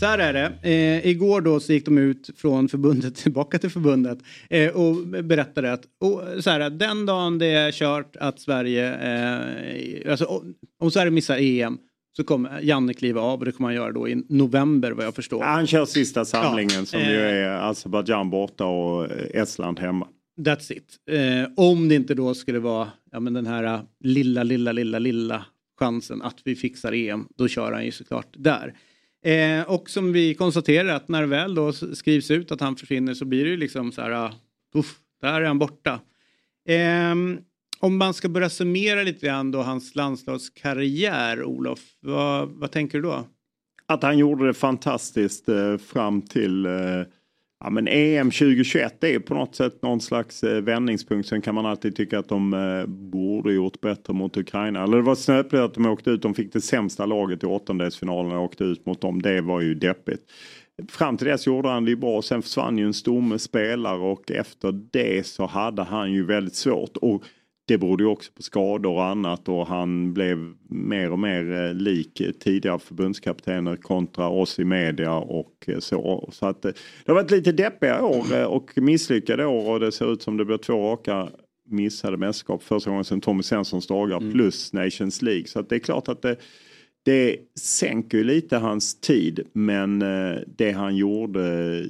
[0.00, 0.52] Så här är det.
[0.70, 4.18] Eh, igår då så gick de ut från förbundet tillbaka till förbundet
[4.50, 10.10] eh, och berättade att och, så här, den dagen det är kört att Sverige, eh,
[10.10, 11.78] alltså, om- om Sverige missar EM
[12.16, 15.14] så kommer Janne kliva av och det kommer han göra då i november vad jag
[15.14, 15.42] förstår.
[15.42, 17.10] Han kör sista samlingen Ja, som eh.
[17.10, 20.08] ju är Azerbajdzjan borta och eh, Estland hemma.
[20.40, 20.96] That's it.
[21.10, 24.98] Eh, om det inte då skulle vara ja, men den här eh, lilla, lilla, lilla,
[24.98, 25.44] lilla
[25.80, 28.74] chansen att vi fixar EM, då kör han ju såklart där.
[29.24, 33.14] Eh, och som vi konstaterar att när det väl då skrivs ut att han försvinner
[33.14, 34.32] så blir det ju liksom så här, ah,
[34.74, 36.00] uff, där är han borta.
[36.68, 37.14] Eh,
[37.80, 43.02] om man ska börja summera lite grann då hans landslagskarriär, Olof, vad, vad tänker du
[43.02, 43.28] då?
[43.86, 46.72] Att han gjorde det fantastiskt eh, fram till eh,
[47.60, 51.28] ja, men EM 2021 är på något sätt någon slags eh, vändningspunkt.
[51.28, 54.82] Sen kan man alltid tycka att de eh, borde gjort bättre mot Ukraina.
[54.82, 56.22] Eller det var snöpligt att de åkte ut.
[56.22, 59.22] De fick det sämsta laget i åttondelsfinalen och åkte ut mot dem.
[59.22, 60.22] Det var ju deppigt.
[60.88, 62.22] Fram till dess gjorde han det ju bra.
[62.22, 66.96] Sen försvann ju en stomme spelare och efter det så hade han ju väldigt svårt.
[66.96, 67.24] Och
[67.68, 71.74] det berodde ju också på skador och annat och han blev mer och mer eh,
[71.74, 76.28] lik tidigare förbundskaptener kontra oss i media och eh, så.
[76.32, 76.72] Så att eh,
[77.04, 80.44] det har varit lite deppiga år och misslyckade år och det ser ut som det
[80.44, 81.28] blir två raka
[81.68, 85.46] missade mästerskap första gången sedan Tommy Svenssons dagar plus Nations League.
[85.46, 86.36] Så att det är klart att det,
[87.04, 89.98] det sänker ju lite hans tid men
[90.46, 91.84] det han gjorde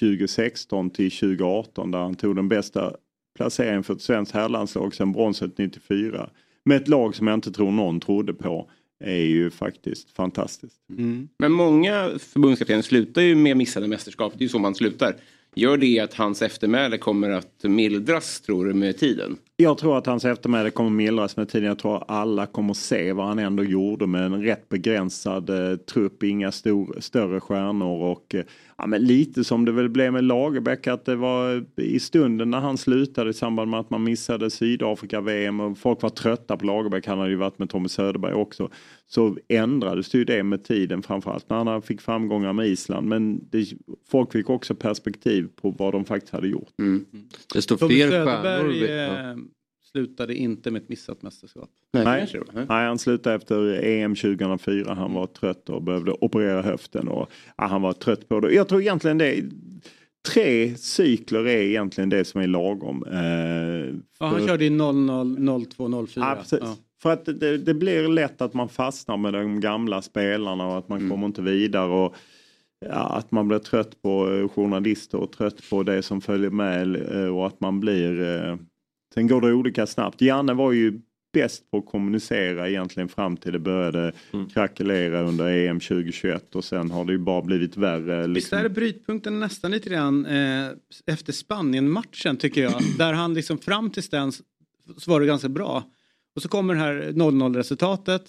[0.00, 2.92] 2016 till 2018 där han tog den bästa
[3.34, 6.30] Placering för ett svenskt herrlandslag sedan bronset 94
[6.64, 8.70] med ett lag som jag inte tror någon trodde på
[9.04, 10.76] är ju faktiskt fantastiskt.
[10.90, 11.28] Mm.
[11.38, 14.32] Men många förbundskaptener slutar ju med missade mästerskap.
[14.32, 15.16] Det är ju så man slutar.
[15.54, 19.36] Gör det att hans eftermäle kommer att mildras tror du med tiden?
[19.56, 21.68] Jag tror att hans eftermäle kommer mildras med tiden.
[21.68, 25.76] Jag tror att alla kommer se vad han ändå gjorde med en rätt begränsad eh,
[25.76, 26.22] trupp.
[26.22, 28.44] Inga stor, större stjärnor och eh,
[28.78, 32.60] ja, men lite som det väl blev med Lagerbäck att det var i stunden när
[32.60, 37.06] han slutade i samband med att man missade Sydafrika-VM och folk var trötta på Lagerbäck.
[37.06, 38.70] Han hade ju varit med Tommy Söderberg också.
[39.06, 43.08] Så ändrades ju det med tiden framförallt när han fick framgångar med Island.
[43.08, 43.66] Men det,
[44.10, 46.68] folk fick också perspektiv på vad de faktiskt hade gjort.
[47.54, 49.30] Det står Tommy fler Söderberg stjärnor.
[49.30, 49.43] eh,
[49.94, 51.70] slutade inte med ett missat mästerskap.
[51.92, 54.94] Nej, nej, han slutade efter EM 2004.
[54.94, 57.08] Han var trött och behövde operera höften.
[57.08, 58.54] Och, ja, han var trött på det.
[58.54, 59.42] Jag tror egentligen det
[60.28, 63.04] Tre cykler är egentligen det som är lagom.
[63.06, 66.38] Eh, Ja, han för- körde i 00, 02, 04.
[66.50, 66.58] Ja.
[66.60, 66.76] Ja.
[67.02, 70.88] För att det, det blir lätt att man fastnar med de gamla spelarna och att
[70.88, 71.92] man kommer inte vidare.
[71.92, 72.14] Och,
[72.86, 77.36] ja, att man blir trött på journalister och trött på det som följer med eh,
[77.36, 78.22] och att man blir...
[78.22, 78.56] eh,
[79.14, 80.20] Sen går det olika snabbt.
[80.20, 81.00] Janne var ju
[81.32, 84.12] bäst på att kommunicera egentligen fram till det började
[84.54, 88.20] krackelera under EM 2021 och sen har det ju bara blivit värre.
[88.20, 88.58] Visst Liksom.
[88.58, 90.66] är det brytpunkten nästan lite grann eh,
[91.06, 92.72] efter Spanien-matchen tycker jag.
[92.98, 95.82] där han liksom fram till den så var det ganska bra.
[96.36, 98.24] Och så kommer det här 0-0 resultatet.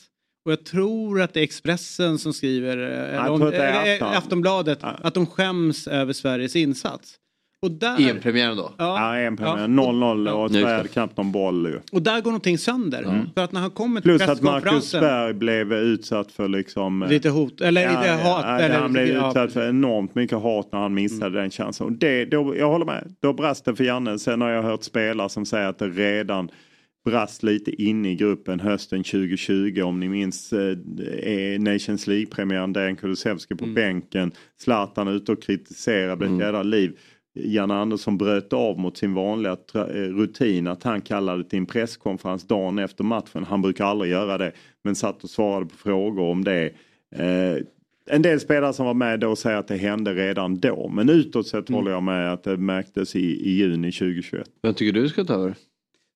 [0.45, 4.07] Och jag tror att det är Expressen som skriver, eh, eller om, är eh, Afton.
[4.07, 7.19] Aftonbladet, att de skäms över Sveriges insats.
[7.65, 8.71] Och där, EM-premiären då?
[8.77, 9.55] Ja, en Ja.
[9.57, 10.51] 0-0 och.
[10.51, 11.79] Sverige hade knappt någon boll ju.
[11.91, 13.25] och där går någonting sönder.
[13.35, 14.91] För att när han kommer till Plus att Marcus.
[14.91, 17.03] Berg blev utsatt för liksom...
[17.03, 18.45] eh, Lite hot, eller Ja, lite ja, hat.
[18.47, 21.85] ja, eller, han blev ja, utsatt för enormt mycket hat när han missade den chansen.
[21.85, 24.19] Och det, då, jag håller med, då brast det för Janne.
[24.19, 26.49] Sen har jag hört spelare som säger att det redan
[27.05, 29.81] brast lite in i gruppen hösten 2020.
[29.81, 30.59] Om ni minns eh,
[31.23, 34.31] är Nations League-premiären, Dejan Kulusevski på bänken.
[34.61, 36.97] Zlatan ute och kritiserar, blev ett jävla liv.
[37.35, 42.47] Janne Andersson bröt av mot sin vanliga eh, rutin att han kallade till en presskonferens
[42.47, 43.43] dagen efter matchen.
[43.43, 44.51] Han brukar aldrig göra det.
[44.83, 46.65] Men satt och svarade på frågor om det.
[47.15, 47.57] Eh,
[48.09, 50.89] en del spelare som var med då säger att det hände redan då.
[50.89, 54.47] Men utåt sett håller jag med att det märktes i, i juni 2021.
[54.61, 55.55] Vem tycker du ska ta över?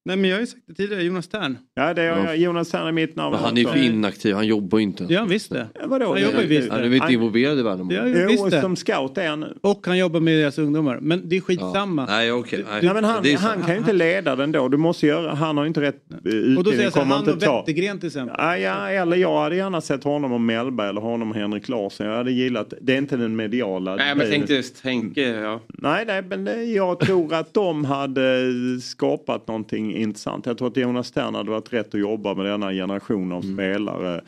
[0.06, 1.58] Nej men jag har ju sagt det tidigare, Jonas Tern.
[1.76, 3.32] Ja, det är Jonas Tern i mitt namn.
[3.32, 5.06] Men han är ju för inaktiv, han jobbar ju inte.
[5.10, 5.68] Ja visst det.
[5.74, 6.14] Ja, vadå?
[6.14, 7.94] Han jobbar ju visst Han är väl inte involverad i Värnamo?
[7.94, 9.58] Ja, Jo, som scout är han nu.
[9.62, 11.00] Och han jobbar med deras ungdomar.
[11.02, 12.06] Men det är skitsamma.
[12.06, 12.66] Nej okej.
[12.70, 12.80] nej.
[12.84, 14.68] Nej, men han, är han kan ju inte leda den då.
[14.68, 16.84] Du måste göra, han har ju inte rätt eh, och då säger utbildning.
[16.84, 17.68] jag så här, han och.
[17.68, 18.36] Wettergren till exempel.
[18.40, 22.08] Ja, ja, eller jag hade gärna sett honom och Mellberg eller honom och Henrik Larsson.
[22.08, 25.62] Jag hade gillat, det är inte den mediala Nej, men jag tänkte just Henke, ja.
[25.68, 30.46] Nej, nej, men jag tror att de hade skapat någonting intressant.
[30.46, 34.22] Jag tror att Jonas Stern hade varit rätt att jobba med denna generation av spelare.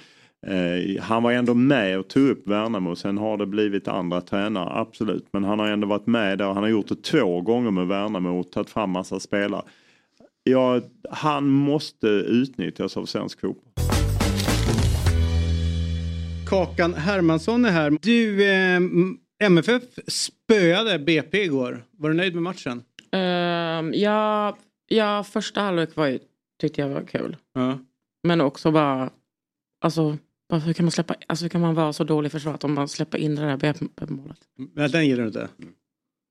[0.47, 2.95] Eh, han var ändå med och tog upp Värnamo.
[2.95, 5.28] Sen har det blivit andra tränare, absolut.
[5.32, 6.45] Men han har ändå varit med där.
[6.45, 9.63] Han har gjort det två gånger med Värnamo och tagit fram massa spelare.
[10.43, 13.71] Ja, han måste utnyttjas av svensk fotboll.
[16.50, 17.97] Kakan Hermansson är här.
[18.02, 18.80] Du, eh,
[19.43, 21.84] MFF spöade BP igår.
[21.97, 22.84] Var du nöjd med matchen?
[23.12, 24.58] Ehm, ja,
[24.96, 26.20] ja, första halvlek var ju,
[26.62, 27.38] tyckte jag var kul.
[27.54, 27.80] Ja.
[28.24, 29.10] Men också bara,
[29.82, 30.18] alltså,
[30.50, 32.74] bara hur kan man släppa, alltså hur kan man vara så dålig i försvaret om
[32.74, 34.40] man släpper in det där BP-målet?
[34.74, 35.50] Men den gillar du inte?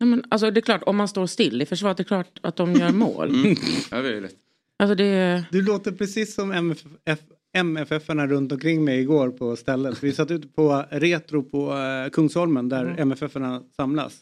[0.01, 2.39] Nej, men, alltså det är klart, om man står still i försvaret, det är klart
[2.43, 3.29] att de gör mål.
[3.29, 3.57] Mm.
[3.91, 4.35] Ja, det är lätt.
[4.79, 7.19] Alltså det, Du låter precis som MFF,
[7.57, 10.03] MFF-arna runt omkring mig igår på stället.
[10.03, 14.19] Vi satt ute på Retro på eh, Kungsholmen där MFF-arna samlas.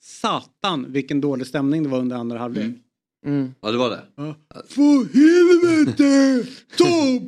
[0.00, 2.64] Satan vilken dålig stämning det var under andra halvlek.
[2.64, 2.80] mm.
[3.60, 4.02] Ja det var det.
[4.68, 6.46] För helvete!
[6.76, 6.84] Ta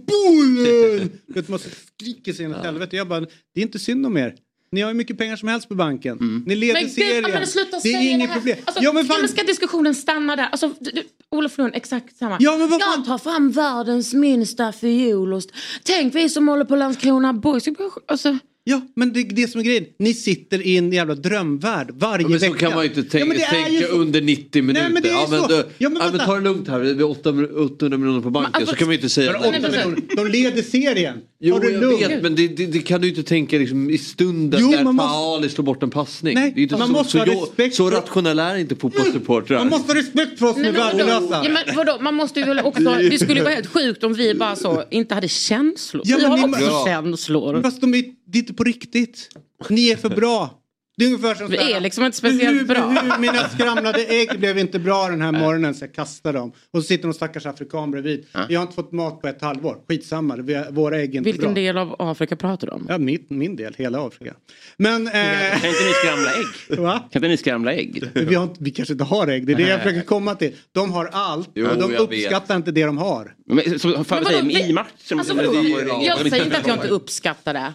[0.07, 1.11] bollen!
[1.35, 2.97] Vet, man skriker sig in i helvete.
[2.97, 4.35] Jag bara, det är inte synd om er.
[4.73, 6.43] Ni har ju mycket pengar som helst på banken.
[6.47, 7.31] Ni leder Men gud, serien.
[7.31, 8.59] men sluta det är inget det problem.
[8.65, 10.45] Alltså, ja, men fan, ska diskussionen stanna där?
[10.53, 12.37] Alltså, du, du, Olof Lund, exakt samma.
[12.41, 15.51] Ja, men vad fan- Jag tar fram världens minsta fiolost.
[15.83, 17.65] Tänk vi som håller på Landskrona Boys.
[18.09, 19.85] Alltså, Ja, men det är det som är grejen.
[19.99, 22.53] Ni sitter i en jävla drömvärld varje Ja, men vecka.
[22.53, 23.99] så kan man ju inte tänka, Ja, men det är ju tänka så.
[24.01, 24.83] under 90 minuter.
[24.83, 25.47] Nej, men det är ja, men så.
[25.47, 26.27] då, Ja, ja, men men vänta.
[26.27, 28.99] ta det lugnt här, vi har 800 miljoner på banken alltså- så kan man ju
[28.99, 30.17] inte säga men- miljoner.
[30.17, 31.19] De leder serien.
[31.45, 34.61] Jo, du jag vet, men det, det, det kan du inte tänka liksom, i stunden
[34.63, 36.35] Jo, där man måste- slår bort en passning.
[36.35, 38.77] Nej, det är inte man så, måste så, ha respekt så för- rationell är inte
[38.77, 39.59] fotbollssupportrar.
[39.59, 41.41] Man måste ha respekt för oss som är men värdelösa.
[41.45, 41.99] Ja, men vadå?
[42.01, 44.85] Man måste ju väl också, det skulle ju vara helt sjukt om vi bara så
[44.91, 46.03] inte hade känslor.
[46.07, 46.85] Ja, vi men har också Ja.
[46.87, 47.63] känslor.
[47.63, 49.29] Fast de är, det är inte på riktigt.
[49.69, 50.59] Ni är för bra.
[50.97, 52.89] Det är ungefär som Vi är liksom inte speciellt hur, bra.
[52.89, 56.53] Hur, mina skramlade ägg blev inte bra den här morgonen så jag kastade dem.
[56.73, 58.27] Och så sitter någon stackars afrikan bredvid.
[58.49, 59.77] Vi har inte fått mat på ett halvår.
[59.89, 61.63] Skitsamma, vi våra ägg är inte Vilken bra.
[61.63, 62.87] del av Afrika pratar du om?
[62.89, 64.35] Ja, min, min del, hela Afrika.
[64.77, 65.07] Men...
[65.07, 66.79] Eh, Kan inte ni skramla ägg?
[66.79, 66.93] Va?
[66.99, 68.05] Kan inte ni skramla ägg?
[68.15, 70.53] vi, har inte, vi kanske inte har ägg, det är det jag försöker komma till.
[70.73, 72.01] De har allt, Jo, de jag vet.
[72.01, 73.35] uppskattar inte det de har.
[73.47, 75.19] Men, så, fan, Men säger, vadå, i vi- matchen...
[75.19, 77.73] Alltså, jag säger inte att jag inte uppskattar det.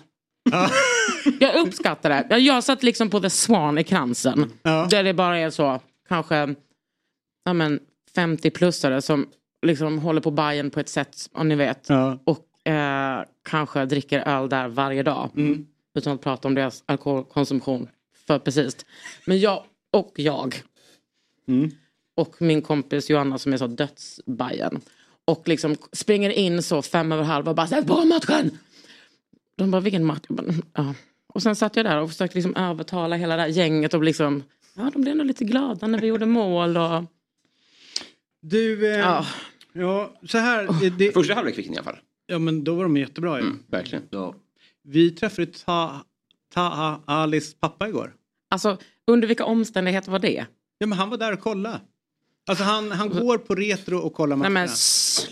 [1.39, 2.27] Jag uppskattar det.
[2.29, 4.51] Jag- Jag satt liksom på The Swan i kransen.
[4.89, 6.55] Där det bara är så, kanske
[7.45, 7.79] ja, men
[8.15, 9.27] 50-plussare som
[9.65, 11.85] liksom håller på Bayern på ett sätt, om ni vet.
[11.89, 12.19] Ja.
[12.23, 15.29] Och eh, kanske dricker öl där varje dag.
[15.37, 15.65] Mm.
[15.95, 17.87] Utan att prata om deras alkoholkonsumtion.
[18.27, 18.77] För precis.
[19.25, 20.61] Men jag och jag.
[21.47, 21.71] Mm.
[22.15, 24.81] Och min kompis Johanna som är så dödsbajen.
[25.25, 28.57] Och liksom springer in så fem över halv och bara sätt på matchen!
[29.57, 30.25] De bara vilken match?
[30.29, 30.93] Bara, Ja.
[31.33, 34.43] Och sen satt jag där och försökte liksom övertala hela det här gänget och liksom
[34.75, 37.03] Ja de blev nog lite glada när vi gjorde mål och
[38.41, 39.25] Du, eh, Ja.
[39.73, 40.13] ja.
[40.27, 40.67] så här.
[40.81, 41.99] Det, det, Första halvlek fick ni i alla fall.
[42.27, 43.45] ja men då var de jättebra ju.
[43.45, 44.03] Mm, verkligen.
[44.83, 46.01] Vi träffade Ta,
[46.53, 48.13] Ta Alis pappa igår.
[48.51, 50.45] Alltså under vilka omständigheter var det?
[50.77, 51.81] Ja men han var där och kollade.
[52.47, 54.53] Alltså han, han går på retro och kollar Nej, matcherna.
[54.59, 55.27] men, s-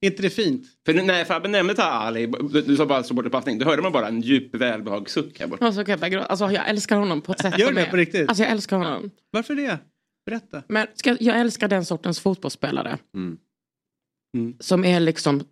[0.00, 0.66] Är inte det fint?
[0.86, 2.26] För när Fabbe nämnde Taha Ali,
[2.66, 5.66] du, sa bara slå bort passning, då hörde man bara en djup välbehagssuck här borta.
[5.66, 8.28] alltså, jag, alltså, jag älskar honom på ett sätt Gör det på riktigt?
[8.28, 9.10] Alltså jag älskar honom.
[9.30, 9.78] Varför det?
[10.26, 10.62] Berätta.
[10.68, 12.98] Men ska, jag älskar den sortens fotbollsspelare.
[13.14, 13.38] Mm.
[14.36, 14.56] Mm.
[14.60, 15.44] Som är liksom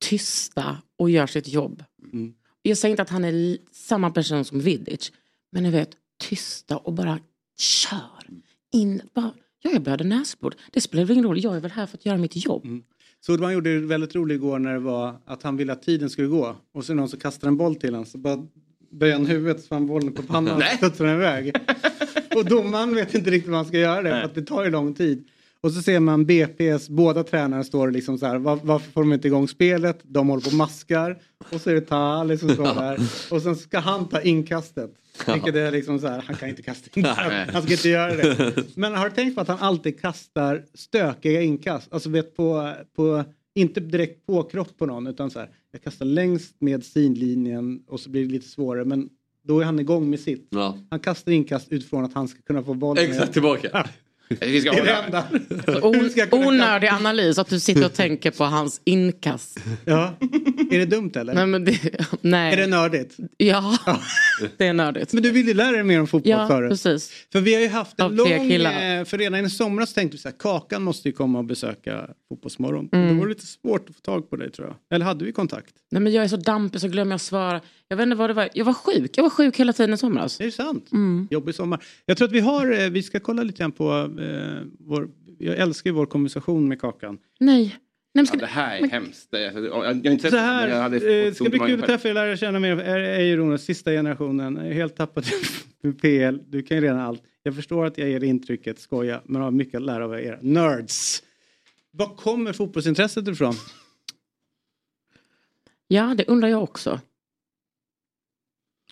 [0.00, 1.84] tysta och gör sitt jobb.
[2.12, 2.34] Mm.
[2.62, 5.12] Jag säger inte att han är samma person som Vidic.
[5.52, 7.18] Men ni vet, tysta och bara
[7.58, 8.26] kör.
[8.72, 10.54] In, bara, jag är blöder näsblod.
[10.72, 12.64] Det spelar väl ingen roll, jag är väl här för att göra mitt jobb.
[12.64, 12.82] Mm.
[13.20, 16.28] Sordman gjorde det väldigt roligt igår när det var att han ville att tiden skulle
[16.28, 16.56] gå.
[16.74, 18.46] Och så någon som kastar en boll till honom så bara
[18.90, 21.56] böjer han huvudet så han bollen på pannan och den iväg.
[22.36, 24.70] och domaren vet inte riktigt vad han ska göra det för att det tar ju
[24.70, 25.28] lång tid.
[25.60, 29.12] Och så ser man BP's båda tränare står liksom så här, var, varför får de
[29.12, 30.00] inte igång spelet?
[30.02, 31.18] De håller på och maskar.
[31.52, 32.98] Och så är det Tali som står där.
[33.30, 34.94] Och sen ska han ta inkastet.
[35.26, 37.20] Vilket är liksom så här, han kan inte kasta inkast.
[37.52, 38.54] Han ska inte göra det.
[38.74, 41.92] Men har du tänkt på att han alltid kastar stökiga inkast?
[41.92, 46.06] Alltså vet på, på inte direkt på kropp på någon utan så här, jag kastar
[46.06, 49.08] längst med sidlinjen och så blir det lite svårare men
[49.42, 50.48] då är han igång med sitt.
[50.50, 50.78] Ja.
[50.90, 53.04] Han kastar inkast utifrån att han ska kunna få bollen.
[53.04, 53.88] Exakt tillbaka.
[54.28, 54.84] Vi ska Det
[55.66, 56.46] det hålla.
[56.48, 59.58] onödig analys, att du sitter och tänker på hans inkast.
[59.84, 60.14] Ja.
[60.70, 61.34] Är det dumt eller?
[61.34, 61.80] Nej, men det,
[62.20, 62.52] nej.
[62.52, 63.16] Är det nördigt?
[63.36, 63.78] Ja,
[64.58, 65.12] det är nördigt.
[65.12, 66.68] Men du vill ju lära dig mer om fotboll Ja, du.
[66.68, 67.12] precis.
[67.32, 68.28] För vi har ju haft en Av lång...
[68.52, 72.06] eh, För redan i somras tänkte vi så här, Kakan måste ju komma och besöka
[72.28, 72.88] Fotbollsmorgon.
[72.92, 73.08] Mm.
[73.08, 74.76] Då var det lite svårt att få tag på dig tror jag.
[74.96, 75.74] Eller hade vi kontakt?
[75.90, 77.60] Nej, men jag är så dampig så glömmer jag svara.
[77.88, 78.48] Jag vet inte vad det var.
[78.54, 79.18] Jag var sjuk.
[79.18, 80.38] Jag var sjuk hela tiden i somras.
[80.38, 80.92] Det är sant.
[80.92, 81.28] Mm.
[81.30, 81.84] Jobbig sommar.
[82.06, 85.56] Jag tror att vi har, eh, vi ska kolla lite grann på eh, vår, jag
[85.56, 87.18] älskar ju vår konversation med Kakan.
[87.40, 87.78] Nej.
[88.14, 89.28] Nej men ska Ja, det här är hemskt.
[89.30, 91.58] Jag, jag, jag har inte Så det, här, men jag hade eh, fått ska bli
[91.58, 92.78] kul att träffa er, lära känna mer.
[92.78, 95.24] Är, är Jonas, sista generationen, är helt tappat
[96.00, 96.38] PL.
[96.46, 97.22] Du kan ju redan allt.
[97.42, 100.38] Jag förstår att jag ger intrycket, skoja, men har mycket att lära av er.
[100.42, 101.22] Nerds!
[101.90, 103.54] Var kommer fotbollsintresset ifrån?
[105.88, 107.00] Ja, det undrar jag också.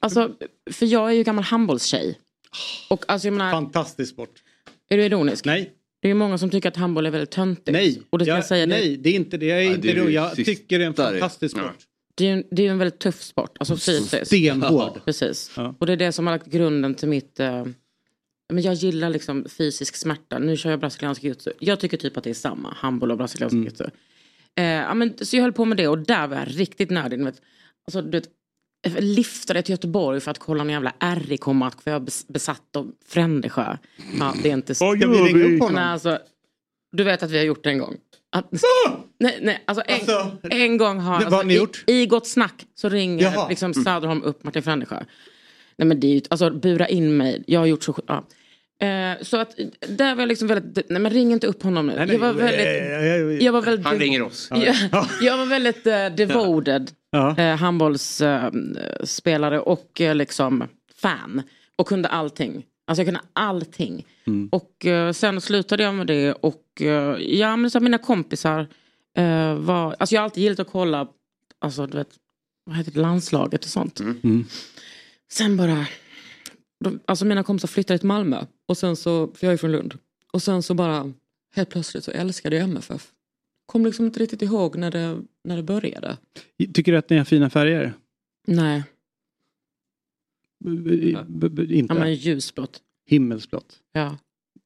[0.00, 0.35] Alltså,
[0.70, 2.18] för jag är ju gammal handbollstjej.
[2.90, 4.42] Och alltså jag menar, Fantastisk sport.
[4.90, 5.44] är du ironisk?
[5.44, 5.72] Nej.
[6.00, 7.70] Det är ju många som tycker att handboll är väldigt töntigt.
[7.72, 9.46] Nej, Och det ska jag, jag säga, nej det, det är inte det.
[9.46, 10.02] Jag, är Ja, inte det är det.
[10.02, 11.76] ju jag tycker det är en fantastisk sport.
[12.14, 14.26] det är ju en, det är ju en väldigt tuff sport, alltså fysiskt.
[14.26, 15.00] Stenhård.
[15.04, 15.50] Precis.
[15.56, 15.74] Ja.
[15.78, 17.40] Och det är det som har lagt grunden till mitt...
[17.40, 17.64] Eh,
[18.52, 20.38] men jag gillar liksom fysisk smärta.
[20.38, 23.54] Nu kör jag brasiliansk jiu Jag tycker typ att det är samma, handboll och brasiliansk
[23.54, 23.64] Mm.
[23.78, 23.87] jiu
[24.56, 27.18] eh, ja, men Så jag höll på med det och där var jag riktigt nördig.
[27.18, 27.40] du vet.
[27.87, 28.28] Alltså, du vet,
[28.94, 32.77] jag liftade till Göteborg för att kolla en jävla RIK-match för jag var bes- besatt
[32.77, 33.77] av Frändesjö.
[34.18, 34.92] Ja, det är inte så.
[34.96, 35.75] Ska vi ringa upp honom?
[35.75, 36.18] Nej, alltså,
[36.92, 37.96] du vet att vi har gjort det en gång.
[38.33, 38.46] Att,
[39.20, 41.12] nej, nej, alltså en, Alltså, en gång har...
[41.12, 41.85] vad Alltså, har ni gjort?
[41.87, 43.49] I, I Gott Snack så ringer Jaha.
[43.49, 44.96] liksom Söderholm upp Martin Frändesjö.
[45.79, 47.44] Nej men det är ju, alltså bura in mig.
[47.46, 48.25] Jag har gjort så, ja.
[48.82, 49.56] Eh, så att
[49.88, 51.94] där var jag liksom väldigt, nej men ring inte upp honom nu.
[51.96, 54.48] Nej, nej, jag var väldigt, jag var väldigt, Han ringer oss.
[54.50, 54.74] jag,
[55.20, 57.38] jag var väldigt eh, devoted Ja.
[57.38, 61.42] eh, handbollsspelare och eh, liksom fan.
[61.76, 62.64] Och kunde allting.
[62.86, 64.06] Alltså jag kunde allting.
[64.26, 64.48] Mm.
[64.52, 66.62] Och eh, sen slutade jag med det och
[67.18, 68.66] ja men så mina kompisar
[69.58, 71.06] var, alltså jag har alltid gillat att kolla,
[71.58, 72.08] alltså du vet,
[72.66, 74.00] vad heter det, landslaget och sånt.
[74.00, 74.44] Mm.
[75.32, 75.86] Sen bara,
[76.90, 79.94] de, alltså mina kompisar flyttade till Malmö och sen så, för jag är från Lund.
[80.33, 81.12] Och sen så bara,
[81.55, 83.12] helt plötsligt så älskade jag MFF.
[83.66, 86.16] Kom liksom inte riktigt ihåg när det, när det började.
[86.75, 87.92] Tycker du att ni har fina färger?
[88.46, 88.83] Nej.
[90.64, 91.94] B- b- b- Inte.
[91.94, 92.81] Ja men ljusblått.
[93.07, 93.79] Himmelsblått.
[93.92, 94.16] Ja.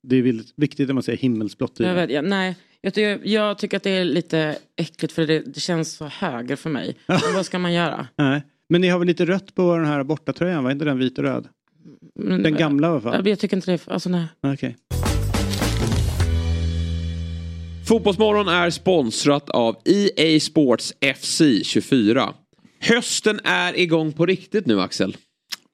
[0.02, 1.80] Det är väl viktigt när man säger himmelsblått.
[1.80, 5.40] Jag, vet, ja, nej, jag, tycker, jag tycker att det är lite äckligt för det,
[5.40, 6.96] det känns så höger för mig.
[7.06, 8.08] Men vad ska man göra?
[8.16, 8.42] Nej.
[8.68, 11.24] Men ni har väl lite rött på den här bortatröjan, var inte den vit och
[11.24, 11.48] röd?
[12.14, 13.28] Men- Den gamla i alla fall.
[13.28, 14.24] Jag, tycker inte det, alltså nej.
[14.42, 14.76] Okej.
[17.88, 22.34] Fotbollsmorgon är sponsrat av EA Sports FC 24.
[22.80, 25.16] Hösten är igång på riktigt nu Axel.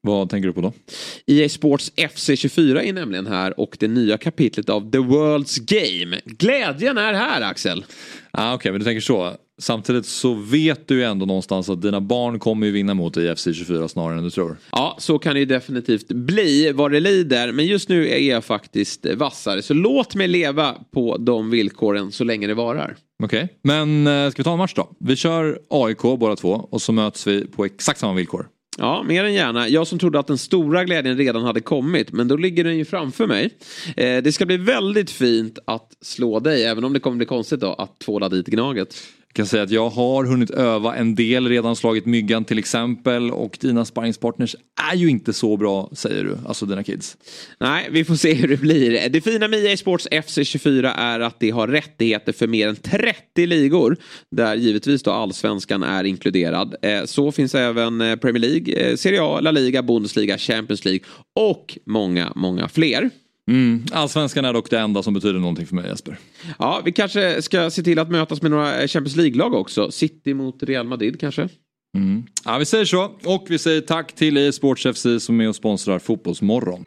[0.06, 0.72] Vad tänker du på då?
[1.26, 6.20] EA Sports FC 24 är nämligen här och det nya kapitlet av The World's Game.
[6.24, 7.84] Glädjen är här Axel.
[8.30, 9.32] Ah, Okej, men du tänker så.
[9.58, 13.26] Samtidigt så vet du ju ändå någonstans att dina barn kommer ju vinna mot dig
[13.32, 14.56] i FC 24 snarare än du tror.
[14.72, 17.52] Ja, så kan det ju definitivt bli vad det lider.
[17.52, 19.62] Men just nu är jag faktiskt vassare.
[19.62, 22.96] Så låt mig leva på de villkoren så länge det varar.
[23.22, 24.90] Okej, men eh, ska vi ta en match då?
[25.00, 28.46] Vi kör AIK båda två och så möts vi på exakt samma villkor.
[28.78, 29.68] Ja, mer än gärna.
[29.68, 32.84] Jag som trodde att den stora glädjen redan hade kommit, men då ligger den ju
[32.84, 33.50] framför mig.
[33.96, 37.60] Eh, det ska bli väldigt fint att slå dig, även om det kommer bli konstigt
[37.60, 38.96] då att tvåla dit Gnaget.
[39.36, 43.30] Jag kan säga att jag har hunnit öva en del, redan slagit myggan till exempel
[43.30, 44.56] och dina sparringspartners
[44.92, 47.16] är ju inte så bra säger du, alltså dina kids.
[47.60, 49.08] Nej, vi får se hur det blir.
[49.08, 53.46] Det fina med EA Sports FC24 är att det har rättigheter för mer än 30
[53.46, 53.96] ligor.
[54.30, 56.74] Där givetvis då allsvenskan är inkluderad.
[56.82, 61.04] Eh, så finns även eh, Premier League, eh, Serie A, La Liga, Bundesliga, Champions League
[61.34, 63.10] och många, många fler.
[63.50, 63.84] Mm.
[63.92, 66.18] Allsvenskan är dock det enda som betyder någonting för mig Jesper.
[66.58, 69.90] Ja, vi kanske ska se till att mötas med några Champions League-lag också.
[69.90, 71.48] City mot Real Madrid kanske.
[71.96, 72.26] Mm.
[72.44, 75.56] Ja, vi säger så och vi säger tack till EA Sports FC som är och
[75.56, 76.84] sponsrar Fotbollsmorgon.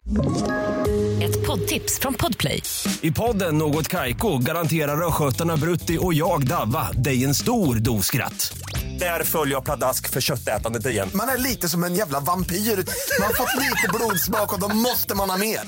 [1.24, 2.64] Ett poddtips från Podplay.
[3.01, 8.57] I podden Något Kaiko garanterar östgötarna Brutti och jag, Davva, dig en stor dos skratt.
[8.99, 11.10] Där följer jag pladask för köttätandet igen.
[11.14, 12.55] Man är lite som en jävla vampyr.
[12.55, 15.60] Man har fått lite blodsmak och då måste man ha mer.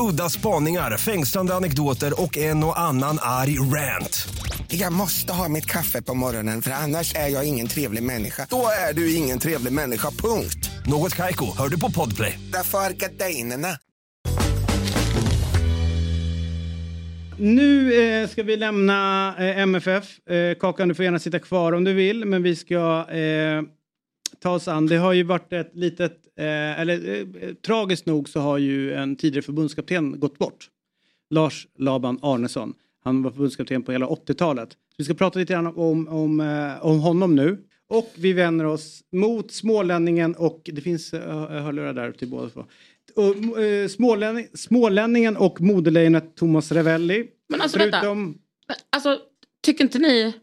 [0.00, 4.28] Udda spaningar, fängslande anekdoter och en och annan arg rant.
[4.68, 8.46] Jag måste ha mitt kaffe på morgonen för annars är jag ingen trevlig människa.
[8.50, 10.70] Då är du ingen trevlig människa, punkt.
[10.86, 12.38] Något Kaiko, hör du på Podplay.
[12.52, 13.68] Därför är gardinerna.
[17.38, 20.28] Nu eh, ska vi lämna eh, MFF.
[20.28, 23.62] Eh, Kakan, du får gärna sitta kvar om du vill, men vi ska eh,
[24.40, 24.86] ta oss an.
[24.86, 29.16] Det har ju varit ett litet, eh, eller eh, tragiskt nog så har ju en
[29.16, 30.68] tidigare förbundskapten gått bort.
[31.30, 32.74] Lars Laban Arnesson.
[33.04, 34.68] Han var förbundskapten på hela 80-talet.
[34.96, 37.58] Vi ska prata lite grann om, om, eh, om honom nu.
[37.88, 42.64] Och vi vänder oss mot smålänningen och det finns uh, hörlurar där till båda två.
[43.14, 47.26] Och, eh, smålänning, smålänningen och modelejonet Thomas Ravelli.
[47.48, 48.26] Men alltså Förutom...
[48.26, 48.40] vänta.
[48.90, 49.18] Alltså,
[49.62, 50.34] tycker inte ni...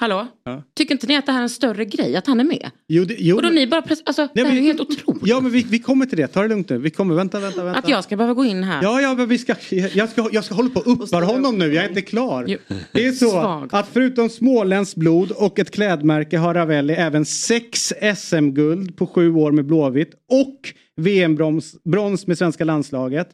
[0.00, 0.26] Hallå?
[0.44, 0.62] Ja.
[0.76, 2.70] Tycker inte ni att det här är en större grej, att han är med?
[2.88, 3.82] Jo, det, jo, Och då ni bara...
[4.04, 5.22] Alltså, det här är ju helt otroligt.
[5.24, 6.26] Ja, men vi, vi kommer till det.
[6.26, 6.78] Ta det lugnt nu.
[6.78, 7.14] Vi kommer.
[7.14, 7.78] Vänta, vänta, vänta.
[7.78, 8.82] Att jag ska behöva gå in här.
[8.82, 11.74] Ja, ja, men vi ska, jag, ska, jag ska hålla på och uppar honom nu.
[11.74, 12.44] Jag är inte klar.
[12.48, 12.58] Jo.
[12.92, 13.68] Det är så Svag.
[13.72, 19.52] att förutom småländskt blod och ett klädmärke har Ravelli även sex SM-guld på sju år
[19.52, 23.28] med Blåvitt och VM-brons brons med svenska landslaget.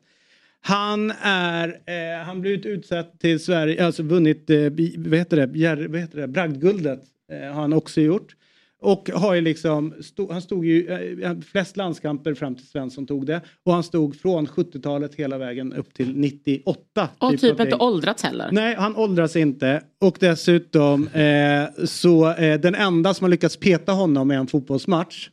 [0.67, 4.59] Han är, eh, han blivit utsedd till Sverige, alltså vunnit, eh,
[4.99, 7.01] vad heter det, Bjär, vad heter det, bragdguldet
[7.33, 8.35] eh, har han också gjort.
[8.81, 10.89] Och har ju liksom, stod, han stod ju
[11.23, 13.41] eh, flest landskamper fram till Svensson tog det.
[13.65, 17.09] Och han stod från 70-talet hela vägen upp till 98.
[17.19, 17.61] Och typ publik.
[17.61, 18.49] inte åldrats heller.
[18.53, 19.83] Nej, han åldras inte.
[20.01, 25.29] Och dessutom eh, så eh, den enda som har lyckats peta honom i en fotbollsmatch,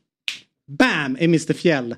[0.67, 1.17] BAM!
[1.19, 1.95] är Mr Fjäll.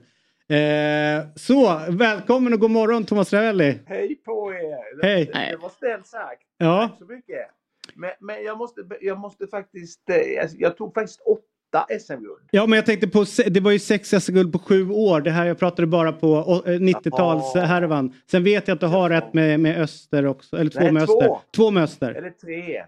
[0.50, 3.80] Eh, så, välkommen och god morgon Thomas Ravelli.
[3.86, 5.04] Hej på er!
[5.04, 5.26] Hej.
[5.52, 6.42] det var snällt sagt.
[6.58, 6.88] Ja.
[6.90, 7.48] Tack så mycket.
[7.96, 10.10] Men, men jag, måste, jag måste faktiskt...
[10.10, 10.16] eh,
[10.58, 12.48] Jag, tog faktiskt åtta SM-guld.
[12.52, 15.22] Ja, men jag tänkte på, det var ju sex SM-guld på sju år.
[15.22, 18.14] Det här jag pratade bara på å- eh, 90-talshärvan.
[18.32, 21.06] Sen vet jag att du har ett med, med Öster också, eller två Nej, med
[21.06, 21.22] två.
[21.22, 21.38] Öster.
[21.56, 22.12] Två med Öster.
[22.12, 22.84] Eller tre.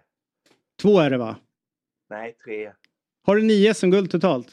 [0.81, 1.35] Två är det va?
[2.09, 2.71] Nej, tre.
[3.25, 4.47] Har du nio SM-guld totalt?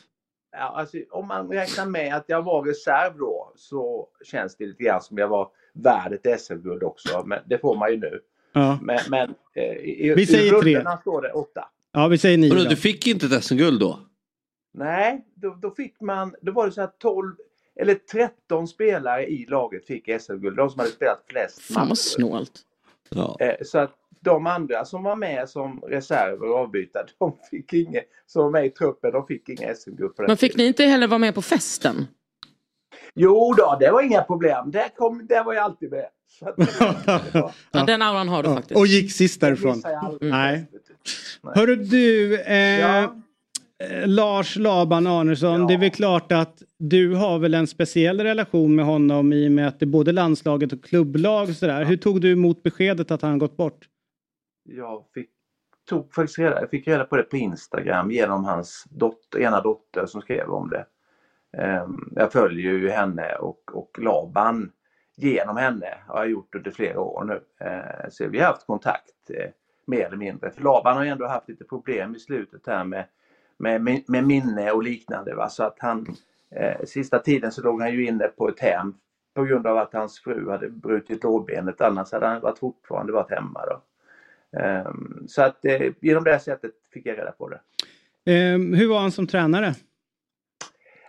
[0.56, 4.82] Ja, alltså, om man räknar med att jag var reserv då så känns det lite
[4.82, 7.22] grann som jag var värd ett SM-guld också.
[7.26, 8.20] Men det får man ju nu.
[8.52, 8.78] Ja.
[8.82, 10.74] Men, men eh, i, Vi i säger tre.
[10.74, 11.68] rundorna står det åtta.
[11.92, 13.98] Ja, vi säger nio du fick inte ett SM-guld då?
[14.74, 17.34] Nej, då, då fick man, då var det så här 12
[17.80, 20.56] eller 13 spelare i laget fick SM-guld.
[20.56, 22.52] De som hade spelat flest Fan vad snålt.
[23.08, 23.36] Ja.
[23.40, 28.04] Eh, Så att de andra som var med som reserver och avbytare, de fick inget,
[28.26, 30.64] som var med i truppen, de fick inga SM-guld Men fick tiden.
[30.64, 32.06] ni inte heller vara med på festen?
[33.14, 34.70] Jo då, det var inga problem.
[34.70, 36.06] Där, kom, där var jag alltid med.
[37.72, 38.78] Ja, den auran har du faktiskt.
[38.78, 39.80] Och gick sist därifrån.
[39.84, 40.30] jag aldrig.
[40.30, 40.66] Nej.
[41.54, 43.14] Hörru du, eh, Ja.
[43.84, 48.74] eh, Lars Laban Arnesson, det är väl klart att du har väl en speciell relation
[48.74, 51.84] med honom i och med att det är både landslaget och klubblag och sådär.
[51.84, 53.84] Hur tog du emot beskedet att han gått bort?
[54.64, 55.30] Jag fick,
[55.88, 60.06] tog faktiskt reda, jag fick reda på det på Instagram genom hans dotter, ena dotter
[60.06, 60.86] som skrev om det.
[61.56, 64.72] Ehm, jag följer ju henne och, och Laban
[65.16, 67.66] genom henne har jag gjort under flera år nu.
[67.66, 69.50] Ehm, så vi har haft kontakt eh,
[69.86, 70.50] mer eller mindre.
[70.50, 73.04] För Laban har ju ändå haft lite problem i slutet här med,
[73.56, 75.34] med, med minne och liknande.
[75.34, 75.48] Va?
[75.48, 76.06] Så att han,
[76.50, 78.94] eh, sista tiden så låg han ju inne på ett hem
[79.34, 81.80] på grund av att hans fru hade brutit lårbenet.
[81.80, 83.66] Annars hade han varit fortfarande varit hemma.
[83.66, 83.82] Då.
[84.60, 87.60] Ehm, så att eh, genom det sättet fick jag reda på det.
[88.26, 89.74] Ehm, hur var han som tränare?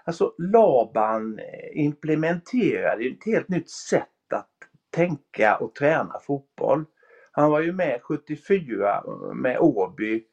[0.03, 4.49] Alltså Laban eh, implementerade ett helt nytt sätt att
[4.95, 6.85] tänka och träna fotboll.
[7.31, 10.23] Han var ju med 74 med Åby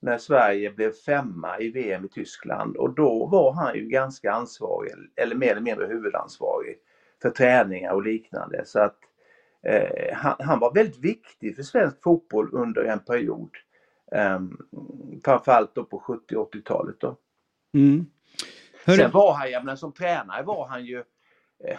[0.00, 4.92] när Sverige blev femma i VM i Tyskland och då var han ju ganska ansvarig,
[5.16, 6.76] eller mer eller mindre huvudansvarig
[7.22, 8.62] för träningar och liknande.
[8.64, 9.15] Så att eh,
[10.12, 13.50] han, han, var väldigt viktig för svensk fotboll under en period.
[14.12, 14.40] Eh,
[15.24, 17.16] framförallt då på 70 och 80-talet då.
[17.74, 18.06] Mm.
[18.84, 20.98] Sen var han, jag menar, som tränare var han ju
[21.64, 21.78] eh,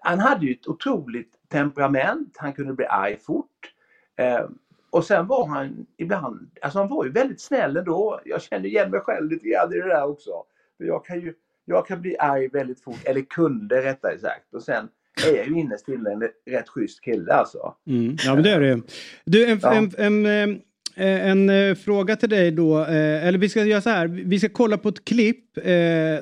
[0.00, 3.74] han hade ju ett otroligt temperament, han kunde bli arg fort.
[4.16, 4.46] Eh,
[4.90, 8.20] och sen var han ibland, alltså han var ju väldigt snäll ändå.
[8.24, 10.30] Jag känner igen mig själv lite grann i det där också.
[10.76, 11.34] Jag kan ju
[11.64, 14.54] jag kan bli arg väldigt fort, eller kunde rättare sagt.
[14.54, 14.88] Och sen
[15.26, 16.22] är jag ju innerst inne en
[16.54, 17.74] rätt schysst kille alltså.
[17.86, 18.16] Mm.
[18.24, 18.82] Ja men det är det
[19.24, 19.74] Du, en, ja.
[19.74, 20.60] en, en, en
[20.94, 24.48] en, en fråga till dig då, eh, eller vi ska göra så här, vi ska
[24.48, 25.62] kolla på ett klipp eh,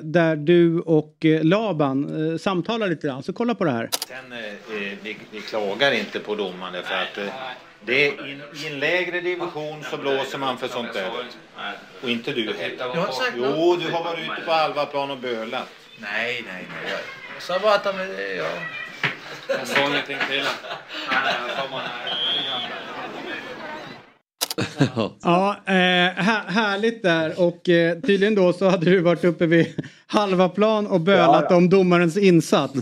[0.01, 3.89] där du och eh, Laban samtalar lite grann, så kolla på det här.
[4.07, 4.17] Sen,
[5.03, 7.31] vi, vi klagar inte på domaren för att
[7.85, 11.09] det är in, I en lägre division så blåser man för sånt där.
[12.03, 13.07] Och inte du heller.
[13.37, 15.69] Jo, du har varit ute på halva plan och bölat.
[15.97, 17.20] Nej, nej, nej.
[17.39, 17.89] Sa bara att de...
[18.37, 18.45] Ja.
[19.47, 20.45] Jag sa ingenting till
[25.23, 25.73] ja, eh,
[26.23, 29.67] här, härligt där och eh, tydligen då så hade du varit uppe vid
[30.07, 31.55] halva plan och bölat ja, ja.
[31.55, 32.73] om domarens insats.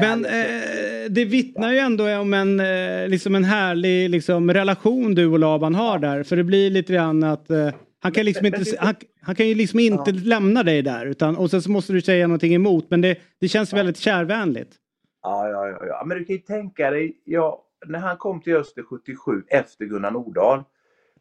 [0.00, 5.26] Men eh, det vittnar ju ändå om en, eh, liksom en härlig liksom, relation du
[5.26, 6.22] och Laban har där.
[6.22, 7.68] För det blir lite grann att eh,
[8.00, 10.20] han kan, liksom inte, han, han, kan ju liksom inte ja.
[10.24, 11.06] lämna dig där.
[11.06, 12.90] Utan, och sen så måste du säga någonting emot.
[12.90, 14.74] Men det, det känns väldigt kärvänligt.
[15.22, 16.02] Ja, ja, ja, ja.
[16.06, 20.10] Men du kan ju tänka dig, ja, när han kom till Öster 77 efter Gunnar
[20.10, 20.62] Nordahl.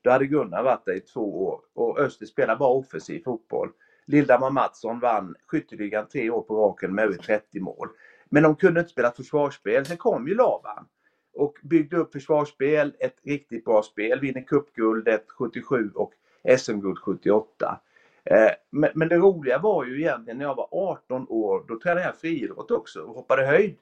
[0.01, 3.69] Då hade Gunnar varit där i två år och Öster spelar bara offensiv fotboll.
[4.07, 7.87] Lildamar Mattsson vann skytteligan tre år på raken med över 30 mål.
[8.29, 9.85] Men de kunde inte spela försvarsspel.
[9.85, 10.85] Sen kom ju Laban
[11.33, 16.13] och byggde upp försvarsspel, ett riktigt bra spel, vinner cupguldet 77 och
[16.57, 17.79] SM-guld 78.
[18.25, 22.05] Eh, men, men, det roliga var ju egentligen när jag var 18 år, då tränade
[22.05, 23.75] jag friidrott också och hoppade höjd.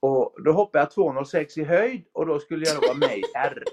[0.00, 3.22] Och då hoppade jag 206 i höjd och då skulle jag då vara med i
[3.34, 3.64] R.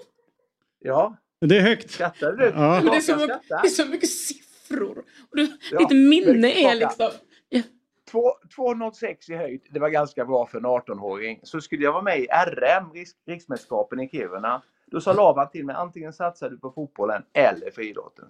[0.80, 1.18] Ja.
[1.40, 1.92] Det är högt.
[1.92, 2.46] Skrattar du?
[2.46, 2.82] Ja.
[2.82, 4.98] det, är så mycket, det är så mycket siffror.
[5.30, 7.12] Och du, ja, ditt minne är liksom...
[8.12, 11.40] 2,06 i höjd, det var ganska bra för en 18-åring.
[11.44, 14.62] Så skulle jag vara med i RM, Riksmästerskapen i Kiruna.
[14.92, 18.26] Då sa Laban till mig, antingen satsar du på fotbollen eller friidrotten.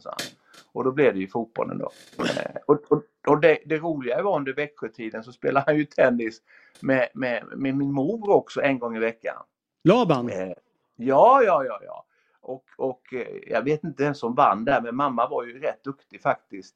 [0.71, 1.91] Och då blev det ju fotbollen då.
[2.19, 6.41] Eh, och, och, och det, det, roliga var under Växjötiden så spelade han ju tennis
[6.79, 9.35] med, med, med min mor också en gång i veckan.
[9.83, 10.29] Laban?
[10.29, 10.53] Eh,
[10.95, 12.05] ja, ja, ja, ja.
[12.41, 15.83] Och, och eh, jag vet inte vem som vann där, men mamma var ju rätt
[15.83, 16.75] duktig faktiskt.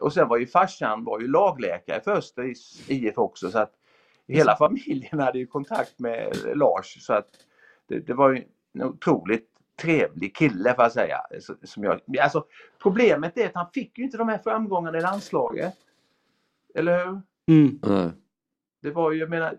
[0.00, 3.72] Och sen var ju farsan var ju lagläkare för Österis IF också så att
[4.28, 7.28] hela familjen hade ju kontakt med Lars så att
[7.86, 9.48] det, det var ju en otroligt
[9.80, 11.20] trevlig kille får jag säga.
[11.64, 12.44] Som jag, alltså,
[12.82, 15.74] problemet är att han fick ju inte de här framgångarna i landslaget.
[16.74, 17.20] Eller hur?
[17.48, 18.12] Mm.
[18.82, 19.56] Det var ju, jag menar,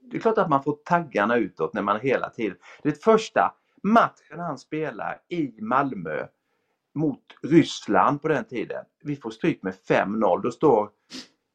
[0.00, 2.56] det är klart att man får taggarna utåt när man hela tiden...
[2.82, 6.26] Det första matchen han spelar i Malmö
[6.94, 8.84] mot Ryssland på den tiden.
[9.02, 10.42] Vi får stryk med 5-0.
[10.42, 10.90] Då står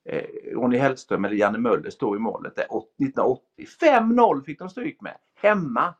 [0.06, 0.24] eh,
[0.54, 3.42] Ronny Hellström eller Janne Möller står i målet där 1980.
[3.82, 5.18] 5-0 fick de stryk med.
[5.36, 5.94] Hemma.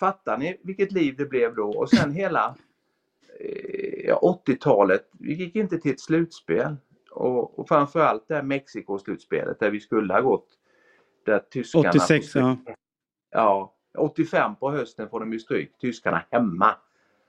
[0.00, 1.70] Fattar ni vilket liv det blev då?
[1.70, 2.56] Och sen hela
[3.40, 5.10] eh, 80-talet.
[5.12, 6.76] Vi gick inte till ett slutspel.
[7.10, 10.46] Och, och framförallt det här Mexiko-slutspelet där vi skulle ha gått.
[11.26, 11.88] Där tyskarna...
[11.88, 12.56] 86 ja.
[13.30, 13.74] Ja.
[13.98, 15.78] 85 på hösten får de ju stryk.
[15.80, 16.74] Tyskarna hemma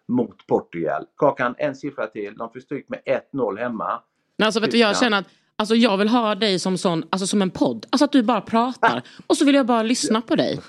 [0.07, 1.05] mot Portugal.
[1.17, 2.36] Kakan, en siffra till.
[2.36, 2.99] De fick stryk med
[3.34, 4.01] 1-0 hemma.
[4.38, 7.28] Men alltså, vet du, jag känner att alltså, jag vill ha dig som, sån, alltså,
[7.28, 7.86] som en podd.
[7.89, 9.03] Alltså att du bara pratar.
[9.28, 10.59] Och så vill jag bara lyssna på dig.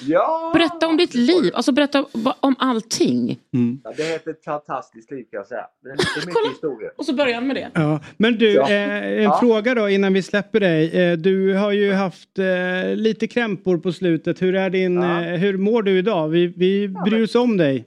[0.00, 0.50] Ja!
[0.54, 2.06] Berätta om ditt liv, alltså berätta
[2.40, 3.38] om allting.
[3.84, 5.66] Ja, det är ett fantastiskt liv kan jag säga.
[5.82, 5.92] Det är
[6.26, 6.90] mycket historia.
[6.96, 7.70] Och så börjar han med det.
[7.74, 8.70] Ja, men du, Ja.
[8.70, 9.36] eh, en Ja.
[9.40, 11.00] fråga då innan vi släpper dig.
[11.00, 14.42] Eh, du har ju haft eh, lite krämpor på slutet.
[14.42, 15.24] Hur, är din, Ja.
[15.24, 16.28] eh, hur mår du idag?
[16.28, 17.84] Vi, vi bryr oss om dig.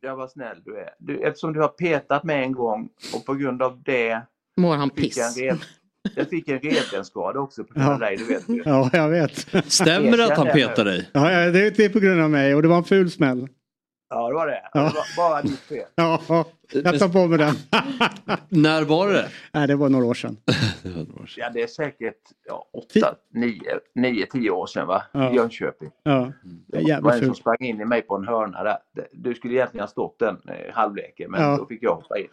[0.00, 0.88] Ja, vad snäll du är.
[0.98, 4.22] Du, eftersom du har petat mig en gång och på grund av det
[4.56, 5.18] Mår han piss?
[6.14, 8.62] jag fick en revbensskada också på grund av dig, du vet ju.
[8.64, 9.46] Ja, jag vet.
[9.66, 11.10] Stämmer det att han petar dig?
[11.12, 13.48] Ja, ja, det, det är på grund av mig och det var en ful smäll.
[14.08, 14.62] Ja, det var det.
[14.72, 14.80] Ja.
[14.80, 15.86] Det var bara ditt fel.
[15.94, 16.20] Ja,
[16.72, 17.54] jag tar på mig den.
[18.62, 19.28] När var det?
[19.52, 20.36] Nej, det var några år sedan.
[21.36, 25.02] Ja, det är säkert ja, åtta, nio, nio, tio år sedan va?
[25.12, 25.32] Ja.
[25.32, 25.90] Jönköping.
[26.02, 26.32] Ja,
[26.66, 28.78] det är Det var en som sprang in i mig på en hörna där.
[29.12, 31.56] Du skulle egentligen ha stått den eh, halvleken men Ja.
[31.56, 32.28] då fick jag hoppa in.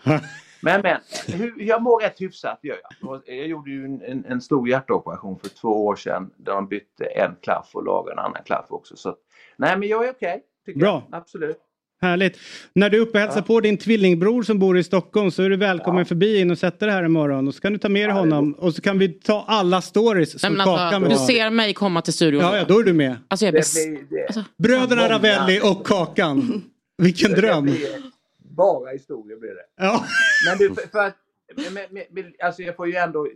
[0.61, 0.97] Men men,
[1.27, 3.21] hur, jag mår rätt hyfsat gör jag.
[3.25, 7.35] Jag gjorde ju en, en, stor hjärtoperation för två år sedan där de bytte en
[7.41, 8.95] klaff och lagade en annan klaff också.
[8.95, 9.15] Så,
[9.57, 10.31] nej men jag är okej.
[10.31, 11.07] tycker Bra.
[11.11, 11.19] Jag.
[11.19, 11.57] Absolut.
[12.01, 12.39] Härligt.
[12.73, 15.49] När du är uppe och hälsar på din tvillingbror som bor i Stockholm så är
[15.49, 17.47] du välkommen förbi in och sätta dig här imorgon.
[17.47, 20.33] Och så kan du ta med dig honom och så kan vi ta alla stories
[20.33, 22.41] Nej, som men Kakan alltså, du ser mig komma till studion.
[22.41, 23.17] Ja, ja, då är du med.
[23.27, 23.73] Alltså jag Det bes...
[23.73, 25.09] blir, det, alltså, Bröderna.
[25.09, 26.63] Ravelli och Kakan.
[26.97, 27.63] Vilken det dröm.
[27.63, 28.13] blir
[28.55, 29.65] bara historia blir det.
[29.75, 30.05] Ja.
[30.47, 31.15] Men du, för, för att,
[31.55, 33.27] men, men, men, alltså jag får ju ändå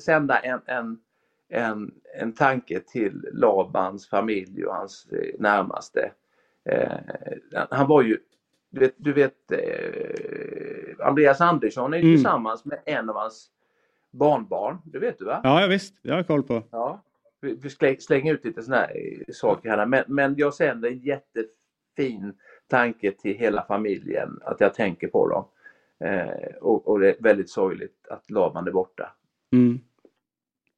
[0.00, 0.98] sända en, en,
[1.48, 6.10] en, en tanke till Labans familj och hans eh, närmaste.
[6.68, 8.18] Eh, han var ju,
[8.70, 12.14] du vet, du vet eh, Andreas Andersson är Mm.
[12.14, 13.50] tillsammans med en av hans
[14.12, 14.78] barnbarn.
[14.84, 15.40] Det vet du va?
[15.44, 15.94] Ja, visst.
[16.02, 16.62] Det har jag koll på.
[16.70, 17.04] Ja.
[17.40, 19.86] Vi, vi slä- slänger ut lite sådana här eh, saker här.
[19.86, 22.32] Men, men jag sänder en jättefin
[22.66, 24.38] tanke till hela familjen.
[24.44, 25.44] Att jag tänker på dem.
[26.08, 29.12] Eh, och, och det är väldigt sorgligt att Laban är borta.
[29.52, 29.80] Mm.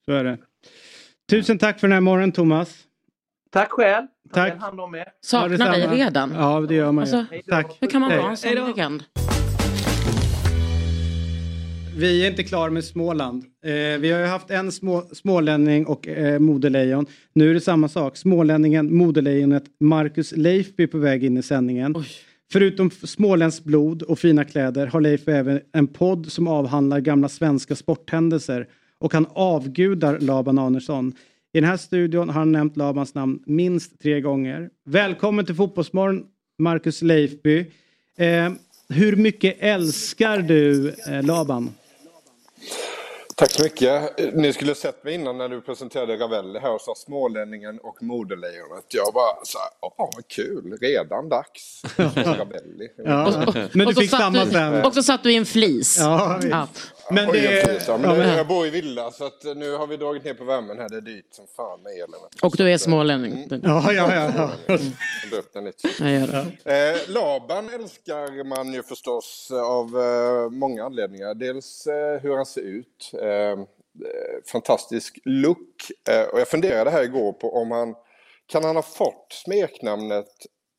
[0.05, 0.39] Så är det.
[1.31, 2.87] Tusen tack för den här morgonen Thomas.
[3.53, 4.07] Tack själv.
[4.33, 4.53] Ta Tack.
[4.53, 4.99] väl hand om er.
[4.99, 6.33] Ja, Saknar dig redan.
[6.37, 7.17] Ja, det gör man ju.
[7.17, 7.77] Alltså, Tack.
[7.81, 9.03] Hur kan man vara en sån legend?
[11.97, 13.45] Vi är inte klara med Småland.
[13.65, 17.07] Eh, vi har ju haft en små, smålänning och eh, modelejon.
[17.33, 18.17] Nu är det samma sak.
[18.17, 21.95] Smålänningen, modelejonet Marcus Leifby på väg in i sändningen.
[22.53, 27.29] Förutom f- småländskt blod och fina kläder har Leif även en podd som avhandlar gamla
[27.29, 28.67] svenska sporthändelser
[28.99, 31.13] och han avgudar Laban Arnesson.
[31.53, 34.71] I den här studion har han nämnt Labans namn minst tre gånger.
[34.85, 36.25] Välkommen till Fotbollsmorgon,
[36.59, 37.59] Marcus Leifby.
[38.19, 38.51] Eh,
[38.89, 41.71] hur mycket älskar du eh, Laban?
[43.37, 44.35] Tack så mycket.
[44.35, 48.85] Ni skulle sett mig innan när du presenterade Ravelli här och sa Smålänningen och Modelejonet.
[48.89, 51.83] Jag bara så här, ja vad kul, redan dags.
[52.15, 52.89] Ravelli.
[52.97, 54.83] Ja, men du och så fick samma du.
[54.83, 55.97] Och så satt du i en flis.
[55.99, 56.51] Ja, visst.
[56.51, 56.69] Ja.
[57.11, 59.97] Men Oj, det- ja, men ja, Jag bor i villa så att nu har vi
[59.97, 60.89] dragit ner på värmen här.
[60.89, 62.21] Det är dyrt som fan med elen.
[62.43, 63.49] Och du är smålänning.
[63.63, 64.33] Ja, ja, ja.
[64.67, 64.77] ja.
[65.31, 65.89] Drar upp den lite.
[66.01, 66.27] Jag gör
[66.65, 66.91] det.
[66.91, 71.35] Eh, Laban älskar man ju förstås av eh, många anledningar.
[71.35, 73.11] Dels eh, hur han ser ut.
[73.23, 73.57] Eh, eh,
[74.53, 75.91] fantastisk look.
[76.11, 77.95] Eh, och jag funderade här igår på om han
[78.47, 80.27] kan han ha fått smeknamnet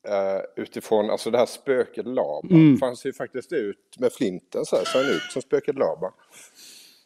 [0.08, 2.52] eh, utifrån alltså det här spöket Laban.
[2.52, 2.78] Mm.
[2.96, 6.12] Ser ju faktiskt ut med flinten så här, han ut som spöket Laban.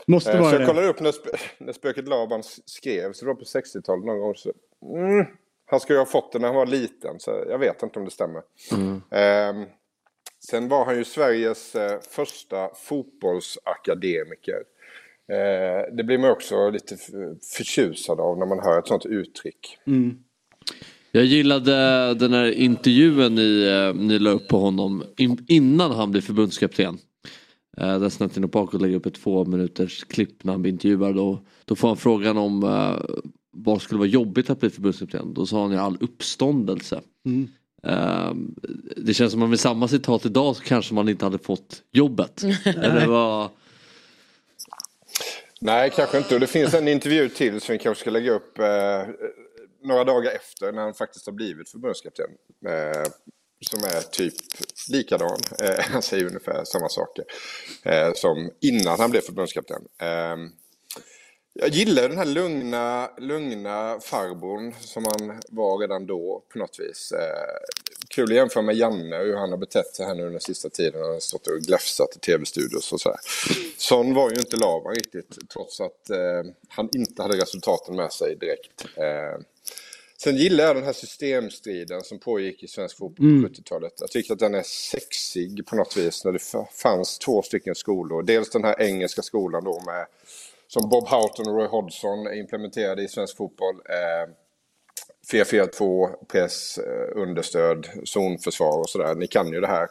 [0.08, 0.66] Måste Eh, vara så jag det.
[0.66, 4.36] kollade upp när, sp- när spöket Laban skrevs, det var på 60-talet någon gång.
[4.36, 4.52] Så,
[4.96, 5.26] mm,
[5.66, 8.12] han ju ha fått det när han var liten, så jag vet inte om det
[8.12, 8.42] stämmer.
[9.12, 9.66] Ehm,
[10.50, 14.64] sen var han ju Sveriges eh, första fotbollsakademiker.
[15.92, 16.98] Det blir man också lite
[17.58, 19.78] förtjusad av när man hör ett sånt uttryck.
[19.88, 20.18] Mm.
[21.16, 26.12] Jag gillade den här intervjun ni, eh, ni la upp på honom in, innan han
[26.12, 26.98] blev förbundskapten.
[27.78, 31.20] Eh, där Snett Paco lägger upp ett två minuters klipp när han blir intervjuad.
[31.20, 33.16] Och, då får han frågan om eh,
[33.52, 35.34] vad skulle vara jobbigt att bli förbundskapten.
[35.34, 37.02] Då sa han ju all uppståndelse.
[37.26, 37.48] Mm.
[37.84, 38.34] Eh,
[38.98, 42.44] det känns som att med samma citat idag så kanske man inte hade fått jobbet.
[42.66, 43.50] Eller vad...
[45.62, 46.34] Nej, kanske inte.
[46.34, 48.66] Och det finns en intervju till som vi kanske ska lägga upp eh,
[49.86, 52.30] några dagar efter när han faktiskt har blivit förbundskapten.
[52.68, 53.12] Eh,
[53.62, 54.34] som är typ
[54.90, 55.40] likadan.
[55.60, 57.26] Eh, han säger ungefär samma saker
[57.84, 59.82] eh, som innan han blev förbundskapten.
[60.02, 60.36] Eh,
[61.60, 67.12] jag gillar den här lugna, lugna farbrorn som han var redan då på något vis.
[67.12, 67.76] Eh,
[68.10, 71.02] kul att jämföra med Janne hur han har betett sig här nu den sista tiden.
[71.02, 73.20] Han har stått och gläfsat i tv-studios och sådär.
[73.78, 78.36] Sån var ju inte Laban riktigt trots att eh, han inte hade resultaten med sig
[78.36, 78.86] direkt.
[78.98, 79.46] Eh,
[80.26, 83.44] Sen gillar jag den här systemstriden som pågick i svensk fotboll Mm.
[83.44, 83.94] på 70-talet.
[84.00, 87.76] Jag tycker att den är sexig på något vis när det fa- fanns två stycken
[87.76, 88.24] skolor.
[88.24, 90.06] Dels den här engelska skolan då med
[90.68, 93.76] som Bob Houghton och Roy Hodgson implementerade i svensk fotboll.
[93.76, 94.34] Eh,
[95.32, 99.16] 4-4-2, press, eh, understöd, zonförsvar och sådär.
[99.16, 99.88] Ni kan ju det här.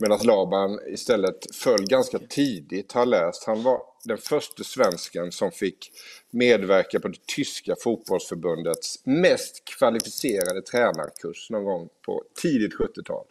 [0.00, 3.44] Medan Laban istället föll ganska tidigt, har läst.
[3.44, 5.92] Han var den första svensken som fick
[6.30, 13.24] medverka på det tyska fotbollsförbundets mest kvalificerade tränarkurs någon gång på tidigt 70-tal.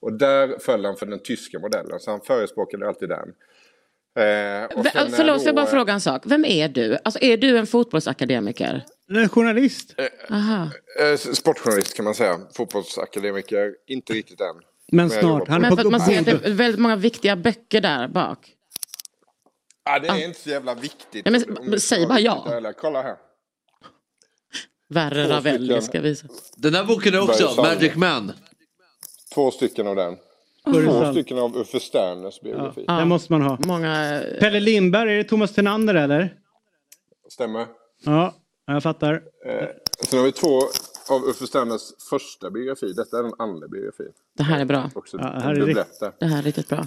[0.00, 3.34] Och där föll han för den tyska modellen, så han förespråkade alltid den.
[4.16, 6.22] Eh, Förlåt, ska jag då, bara eh, fråga en sak.
[6.24, 6.98] Vem är du?
[7.04, 8.84] Alltså, är du en fotbollsakademiker?
[9.10, 9.94] En journalist.
[10.30, 10.68] Aha.
[11.00, 12.40] Eh, sportjournalist kan man säga.
[12.56, 14.46] Fotbollsakademiker, inte riktigt än.
[14.92, 15.48] Men jag jobbar snart.
[15.48, 18.08] Han är Men för att man ser att det är väldigt många viktiga böcker där
[18.08, 18.38] bak.
[19.84, 21.26] Ja, det är inte så jävla viktigt.
[21.26, 22.72] Nej, men- men säg bara ja.
[22.80, 23.16] Kolla här.
[24.88, 26.26] Värre Ravelli ska visa.
[26.56, 27.54] Den här boken är också.
[27.62, 28.32] Magic Man.
[29.34, 30.16] Två stycken av den.
[30.64, 32.84] Två stycken av Uffe Sterners biografi.
[32.86, 33.58] Det måste man ha.
[33.66, 34.22] Många...
[34.40, 36.34] Pelle Lindberg, är det Thomas Tenander eller?
[37.28, 37.66] Stämmer.
[38.04, 38.34] Ja,
[38.66, 39.22] jag fattar.
[39.46, 39.68] Eh,
[40.08, 40.58] sen har vi två
[41.10, 42.92] av Uffe Sterners första biografi.
[42.92, 44.12] Detta är den andra biografin.
[44.36, 44.90] Det här är bra.
[44.94, 46.12] Också Ja, en här är där.
[46.18, 46.84] Det här är riktigt bra.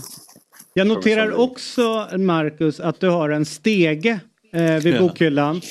[0.73, 4.19] Jag noterar också, Marcus, att du har en stege
[4.55, 4.99] eh, vid Ja.
[5.01, 5.55] bokhyllan.
[5.55, 5.61] Eh,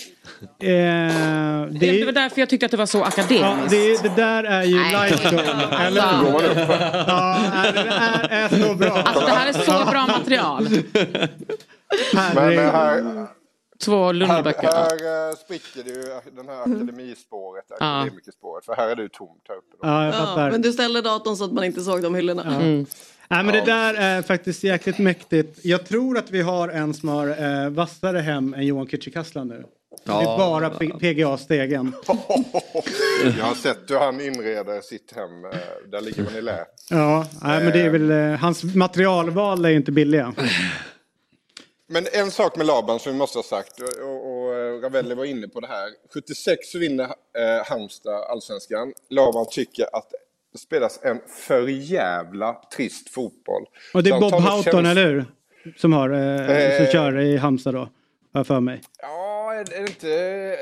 [0.60, 3.70] det, Det är, var därför jag tyckte att det var så ja, akademiskt.
[3.70, 5.28] det, det där är ju eller Alltså.
[5.28, 6.24] hur?
[6.24, 6.56] Går man upp?
[7.08, 7.38] Ja,
[7.74, 8.90] det är, är så bra.
[8.92, 10.68] Alltså det här är så bra material.
[12.14, 13.26] Men eh, här,
[13.84, 14.62] Två här, Lundböcker.
[14.72, 17.76] här eh, spricker du den här akademispåret, Ja.
[18.00, 18.64] akademikerspåret.
[18.64, 19.76] För här är du tomt här uppe.
[19.82, 20.50] Ja, jag fattar.
[20.50, 22.42] men du ställde datorn så att man inte såg de hyllorna.
[22.46, 22.84] Ja.
[23.34, 25.58] Nej, men det där är faktiskt jäkligt mäktigt.
[25.62, 27.28] Jag tror att vi har en som har
[27.64, 29.64] eh, vassare hem än Johan Kücükaslan nu.
[30.04, 30.36] Det är Ja.
[30.38, 31.92] bara PGA-stegen.
[33.38, 35.44] Jag har sett hur han inreder sitt hem.
[35.44, 35.50] eh,
[35.90, 36.64] Där ligger man i lä.
[36.90, 40.34] Ja, nej, men det är väl, eh, hans materialval är ju inte billiga.
[41.88, 45.24] Men en sak med Laban som vi måste ha sagt, och, och, och Ravelli var
[45.24, 45.88] inne på det här.
[46.14, 48.92] 76 så vinner eh, Halmstad allsvenskan.
[49.10, 50.12] Laban tycker att
[50.54, 53.62] det spelas en för jävla trist fotboll.
[53.94, 55.24] Och det är Bob Houghton, känsla- eller hur?
[55.76, 56.46] Som, har, eh,
[56.76, 56.90] som Eh.
[56.92, 57.88] kör i Halmstad då,
[58.32, 58.80] har för mig.
[59.02, 60.08] Ja, är, det inte,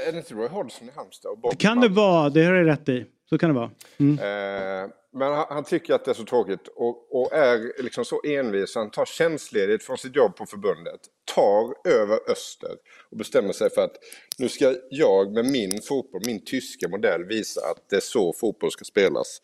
[0.09, 1.39] är det inte Roy Hodgson i Halmstad?
[1.51, 3.07] Det kan det vara, det har du rätt i.
[3.29, 3.71] Så kan det vara.
[3.99, 4.19] Mm.
[4.19, 8.21] Eh, men han, han tycker att det är så tråkigt och, och är liksom så
[8.25, 8.75] envis.
[8.75, 11.01] Han tar tjänstledigt från sitt jobb på förbundet,
[11.35, 12.71] tar över Öster
[13.11, 13.93] och bestämmer sig för att
[14.39, 18.71] nu ska jag med min fotboll, min tyska modell visa att det är så fotboll
[18.71, 19.41] ska spelas.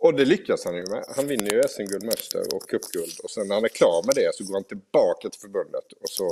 [0.00, 1.04] Och det lyckas han ju med.
[1.16, 3.12] Han vinner ju SM-guld med Öster och cupguld.
[3.22, 6.08] Och sen när han är klar med det så går han tillbaka till förbundet och
[6.08, 6.30] så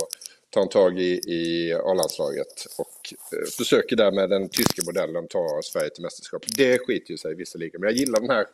[0.49, 5.61] tar han tag i, i A-landslaget och eh, försöker där med den tyska modellen ta
[5.63, 6.43] Sverige till mästerskap.
[6.57, 8.45] Det skiter ju sig visserligen, men jag gillar den här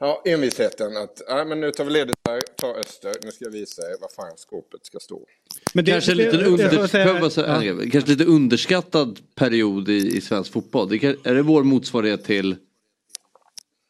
[0.00, 3.52] ja, envisheten att nej, men nu tar vi ledigt här, ta Öster, nu ska jag
[3.52, 5.20] visa er vad fan skåpet ska stå.
[5.74, 7.74] Men det- kanske, det- liten det- under, säga- säga ja.
[7.92, 10.88] kanske lite underskattad period i, i svensk fotboll.
[10.88, 12.56] Det kan, är det vår motsvarighet till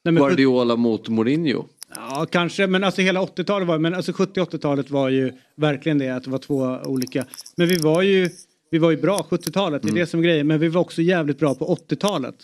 [0.05, 1.64] men- Guardiola mot Mourinho?
[1.96, 2.66] Ja, kanske.
[2.66, 6.38] Men alltså hela 80-talet var men alltså 70-80-talet var ju verkligen det att det var
[6.38, 7.24] två olika.
[7.57, 8.30] Men vi var ju,
[8.70, 10.00] vi var ju bra 70-talet, det är Mm.
[10.00, 10.46] det som är grejen.
[10.46, 12.34] Men vi var också jävligt bra på 80-talet.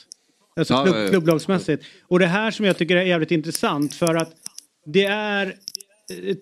[0.56, 1.08] Alltså Ja, klubb, ja, ja.
[1.08, 1.84] klubblagsmässigt.
[2.02, 4.32] Och det här som jag tycker är jävligt intressant för att
[4.86, 5.54] det är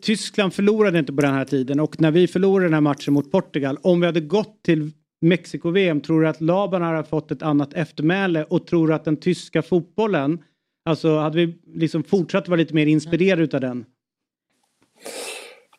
[0.03, 3.33] Tyskland förlorade inte på den här tiden och när vi förlorade den här matchen mot
[3.33, 4.91] Portugal, om vi hade gått till
[5.21, 9.63] Mexiko-VM, tror du att Laban hade fått ett annat eftermäle och tror att den tyska
[9.63, 10.39] fotbollen,
[10.87, 13.85] alltså hade vi liksom fortsatt vara lite mer inspirerade utav den?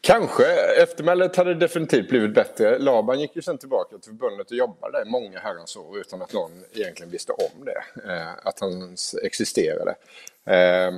[0.01, 0.43] Kanske.
[0.83, 2.79] Eftermälet hade definitivt blivit bättre.
[2.79, 6.21] Laban gick ju sen tillbaka till förbundet och jobbade där i många herrans år utan
[6.21, 8.11] att någon egentligen visste om det.
[8.11, 9.95] Eh, att han existerade.
[10.45, 10.91] Eh,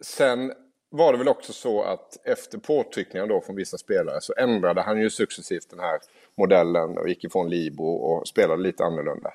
[0.00, 0.52] sen
[0.90, 5.00] var det väl också så att efter påtryckningar då från vissa spelare så ändrade han
[5.00, 5.98] ju successivt den här
[6.38, 9.32] modellen och gick ifrån Libro och spelade lite annorlunda.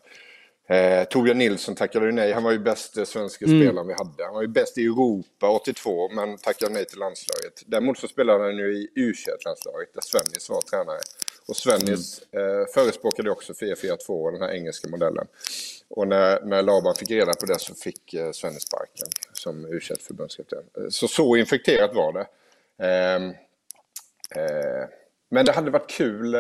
[0.68, 2.32] Eh, Torbjörn Nilsson tackade ju nej.
[2.32, 3.61] Han var ju bästa svenska Mm.
[3.61, 4.26] spelaren vi hade.
[4.26, 7.63] Han var ju bäst i Europa 82 men tackade nej till landslaget.
[7.66, 9.13] Däremot så spelade han ju i u
[9.45, 10.99] landslaget där Svennis var tränare.
[11.47, 15.28] Och Svennis eh, förespråkade också 4-4-2 den här engelska modellen.
[15.88, 19.80] Och när, när Laban fick reda på det så fick eh, Svennis sparken som u
[20.07, 20.63] förbundskapten.
[20.78, 22.28] Eh, Så så infekterat var det.
[22.86, 23.30] Ehm,
[24.36, 24.88] eh,
[25.30, 26.36] men det hade varit kul.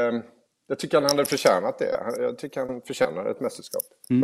[0.65, 1.99] Eh, jag tycker han hade förtjänat det.
[2.19, 3.83] Jag tycker han förtjänar ett mästerskap.
[4.09, 4.23] Mm.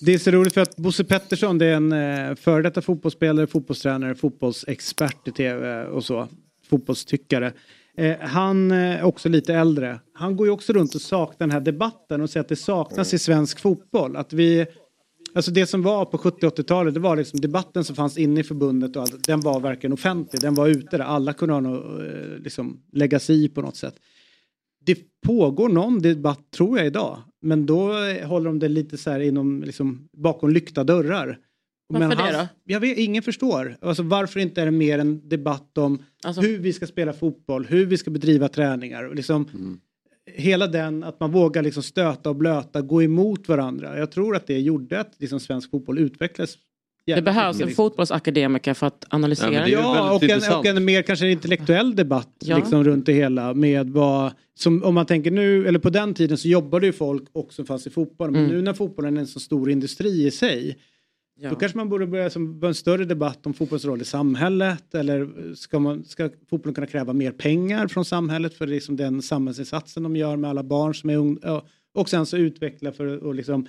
[0.00, 3.46] Det är så roligt för att Bosse Pettersson det är en eh, före detta fotbollsspelare,
[3.46, 6.28] fotbollstränare, fotbollsexpert i tv och så.
[6.70, 7.52] Fotbollstyckare.
[7.96, 10.00] Eh, han är också lite äldre.
[10.12, 13.14] Han går ju också runt och saknar den här debatten och säger att det saknas
[13.14, 14.16] i svensk fotboll.
[14.16, 14.66] Att vi,
[15.34, 18.96] alltså det som var på 70-80-talet det var liksom debatten som fanns inne i förbundet
[18.96, 20.40] och allt, den var verkligen offentlig.
[20.40, 21.04] Den var ute där.
[21.04, 23.94] Alla kunde ha något, eh, liksom, lägga sig i på något sätt.
[25.24, 27.18] Det pågår någon debatt tror jag idag.
[27.42, 27.92] Men då
[28.26, 31.38] håller de det lite så här inom, liksom, bakom lyckta dörrar.
[31.88, 32.32] Varför Men det hans-
[32.64, 32.72] då?
[32.72, 33.76] Jag vet, ingen förstår.
[33.80, 37.66] Alltså, varför inte är det mer en debatt om Alltså- hur vi ska spela fotboll,
[37.66, 39.04] hur vi ska bedriva träningar.
[39.04, 39.78] och Liksom, Mm.
[40.26, 43.98] Hela den, att man vågar liksom stöta och blöta, gå emot varandra.
[43.98, 46.54] Jag tror att det gjorde att liksom svensk fotboll utvecklades.
[47.06, 49.68] Det behövs en fotbollsakademiker för att analysera.
[49.68, 52.56] Ja, och en, och en mer kanske intellektuell debatt Ja.
[52.56, 53.54] liksom, runt det hela.
[53.54, 57.22] Med vad, som, om man tänker nu, eller på den tiden så jobbade ju folk
[57.32, 58.32] också fast i fotbollen.
[58.32, 58.56] Men Mm.
[58.56, 60.78] nu när fotbollen är en så stor industri i sig.
[61.40, 61.50] Ja.
[61.50, 64.94] Då kanske man borde börja som, en större debatt om fotbollens roll i samhället.
[64.94, 70.02] Eller ska, man, ska fotbollen kunna kräva mer pengar från samhället för liksom den samhällsinsatsen
[70.02, 71.62] de gör med alla barn som är unga.
[71.94, 73.66] Och sen så utveckla för att liksom,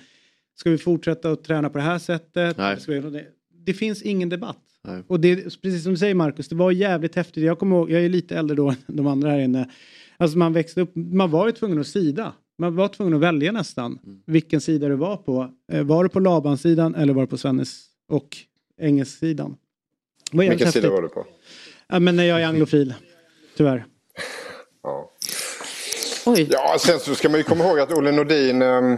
[0.56, 2.56] ska vi fortsätta att träna på det här sättet?
[2.88, 4.58] Vi, det, det finns ingen debatt.
[4.84, 5.02] Nej.
[5.06, 7.44] Och det, precis som du säger Marcus, det var jävligt häftigt.
[7.44, 9.70] Jag kommer ihåg, jag är lite äldre då än de andra här inne.
[10.16, 12.32] Alltså man växte upp, man var ju tvungen att sida.
[12.58, 15.50] Man var tvungen att välja nästan vilken sida du var på.
[15.72, 18.36] Eh, Var du på Laban-sidan eller var du på Svennes och
[18.80, 19.56] Engels-sidan?
[20.32, 20.84] Vilken sida häftigt.
[20.84, 21.26] var du på?
[21.88, 22.94] Ja, men jag är anglofil,
[23.56, 23.86] tyvärr.
[24.82, 25.12] Ja.
[26.26, 26.48] Oj.
[26.50, 28.96] Ja, sen så ska man ju komma ihåg att Olle Nordin ehm,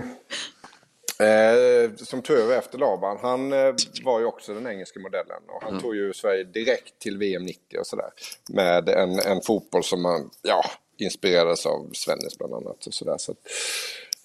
[1.22, 5.42] eh, som tog över efter Laban, han eh, var ju också den engelska modellen.
[5.48, 8.10] Och han tog ju Sverige direkt till VM 90 och sådär.
[8.50, 10.64] Med en, en fotboll som man, ja,
[10.98, 12.86] inspirerades av Svennis bland annat.
[12.86, 13.18] Och sådär.
[13.18, 13.34] Så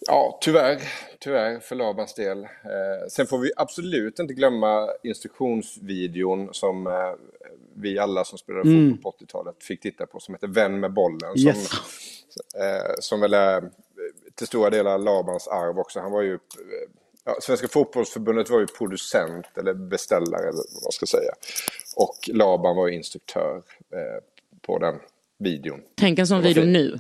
[0.08, 0.82] ja, tyvärr,
[1.20, 2.44] tyvärr för Labans del.
[2.44, 6.94] Eh, sen får vi absolut inte glömma instruktionsvideon som eh,
[7.76, 8.92] vi alla som spelade Mm.
[8.92, 11.38] fotboll på 80-talet fick titta på som heter Vän med bollen.
[11.40, 11.70] Yes.
[11.70, 11.78] Som,
[12.62, 13.72] eh, som väl är
[14.36, 16.00] till stora delar Labans arv också.
[16.00, 16.40] Han var ju,
[17.26, 21.32] ja, Svenska fotbollsförbundet var ju producent eller beställare eller vad man ska säga.
[21.96, 23.56] Och Laban var ju instruktör
[23.94, 24.24] eh,
[24.62, 24.96] på den
[25.40, 25.82] videon.
[25.96, 27.00] Tänk en sån video nu.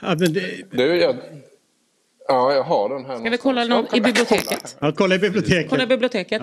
[0.00, 1.16] Ja, men det, Du, jag,
[2.28, 4.76] ja, jag har den här Ska vi kolla någon i biblioteket?
[4.80, 5.70] ja, kolla i biblioteket.
[5.70, 6.42] Kolla i biblioteket.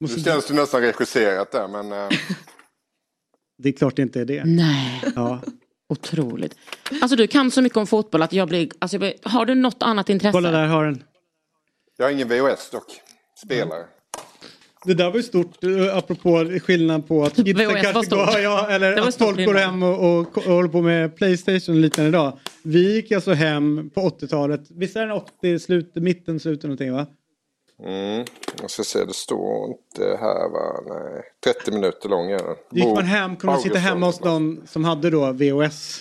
[0.00, 1.92] Nu känns det nästan regisserat där men...
[1.92, 2.08] Eh,
[3.58, 4.42] Det är klart det inte är det.
[4.44, 5.02] Nej.
[5.14, 5.40] Ja.
[5.94, 6.56] Otroligt.
[7.02, 8.68] Alltså du kan så mycket om fotboll att jag blir...
[8.78, 10.32] Alltså, jag blir har du något annat intresse?
[10.32, 11.02] Kolla där har den.
[11.96, 13.00] jag har ingen VHS dock.
[13.44, 13.84] Spelare.
[14.84, 18.32] Det där var ju stort, eh, apropå skillnad på att kidsen kanske stort.
[18.32, 21.16] går, ja, eller Det var att folk går hem och, och, och håller på med
[21.16, 22.38] Playstation och liknande idag.
[22.62, 27.06] Vi gick alltså hem på 80-talet, visst är den 80, slut, mitten, slutet någonting va?
[27.82, 28.24] Mm,
[28.60, 30.80] jag ska se, det står inte här va?
[30.88, 31.22] Nej.
[31.54, 32.56] 30 minuter lång är den.
[32.70, 36.00] Gick man hem, kunde man sitta hemma hos någon som hade då VHS.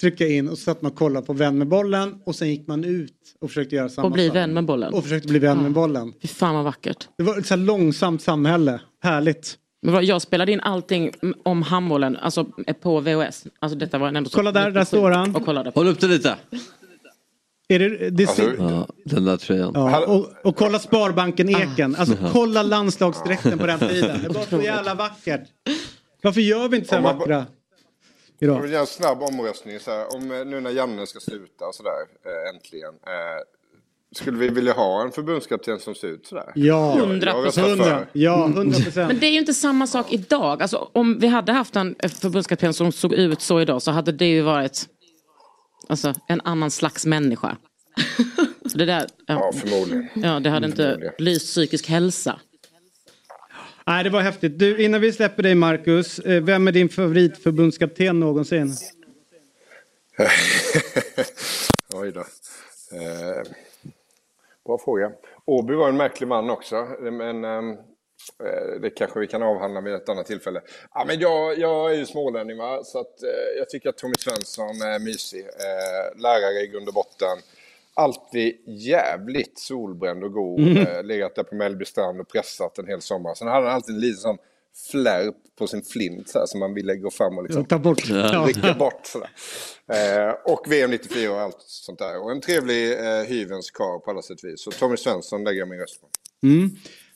[0.00, 2.66] Trycka in och så satt man och kollade på Vän med bollen och sen gick
[2.68, 4.36] man ut och försökte göra samma Och bli sak.
[4.36, 4.94] vän med bollen.
[4.94, 6.12] Och försökte bli vän med bollen.
[6.22, 7.08] Fy fan vad vackert.
[7.18, 9.58] Det var ett så här långsamt samhälle, härligt.
[9.82, 11.12] Men vad- jag spelade in allting
[11.44, 12.46] om handbollen alltså,
[12.82, 13.46] på VHS.
[13.58, 15.36] Alltså detta var ändå så Kolla där, där står han.
[15.36, 15.80] Och kollade på.
[15.80, 16.36] Håll upp det lite.
[17.68, 19.72] Är det, det Alltså, Ja, den där tröjan.
[19.74, 21.96] Ja, och, och kolla Sparbanken Eken.
[21.96, 24.20] Alltså kolla landslagsdräkten på den tiden.
[24.22, 25.40] Det var så jävla vackert.
[26.22, 27.46] Varför gör vi inte så här Om man- vackra
[28.38, 28.60] Jag idag?
[28.62, 29.80] vill göra en snabb omröstning.
[29.80, 31.90] Så här, om eh, nu när Janne ska sluta och sådär,
[32.26, 32.88] eh, äntligen.
[32.94, 33.42] Eh,
[34.16, 36.52] skulle vi vilja ha en förbundskapten som ser ut sådär?
[36.54, 37.68] Ja, Jag- jag röstar för.
[37.70, 38.06] Hundra.
[38.12, 39.20] Ja, Men procent.
[39.20, 40.62] det är ju inte samma sak idag.
[40.62, 44.26] Alltså, om vi hade haft en förbundskapten som såg ut så idag så hade det
[44.26, 44.86] ju varit
[45.88, 47.56] alltså, en annan slags människa.
[48.66, 50.08] Så det där, Ja, ja, förmodligen.
[50.14, 52.40] ja, det hade inte lyst psykisk hälsa.
[53.86, 54.58] Nej, det var häftigt.
[54.58, 58.72] Du, innan vi släpper dig Marcus, eh, vem är din favoritförbundskapten någonsin?
[61.94, 62.20] Oj då.
[62.20, 63.42] Eh,
[64.66, 65.12] bra fråga.
[65.44, 66.86] Åby var en märklig man också.
[67.00, 67.76] Men ehm, eh,
[68.82, 70.60] det kanske vi kan avhandla vid ett annat tillfälle.
[70.94, 72.84] Ja, men jag, jag är ju smålänning va?
[72.84, 75.40] så att, eh, jag tycker att Tommy Svensson är mysig.
[75.40, 77.38] Eh, lärare i grund och botten.
[77.94, 80.60] Alltid jävligt solbränd och god.
[80.60, 80.76] Mm.
[80.76, 83.34] Eh, legat där på Mellby strand och pressat en hel sommar.
[83.34, 84.38] Sen hade han alltid en liten sån
[84.90, 88.08] flärp på sin flint så här, som man ville gå fram och liksom Ta bort.
[88.08, 88.44] Ja.
[88.48, 89.06] rycka bort.
[89.06, 89.30] Sådär.
[89.88, 92.22] Eh, och VM 94 och allt sånt där.
[92.22, 94.60] Och en trevlig eh, hyvens karl på alla sätt och vis.
[94.60, 96.06] Så Tommy Svensson lägger jag min röst på.
[96.46, 96.70] Mm.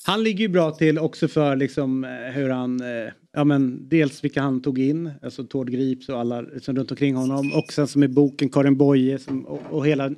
[0.05, 4.25] Han ligger ju bra till också för liksom eh, hur han, eh, ja men dels
[4.25, 7.53] vilka han tog in, alltså Tord Grips och alla som runt omkring honom.
[7.55, 10.09] Och sen som i boken Karin Boye som, och, och hela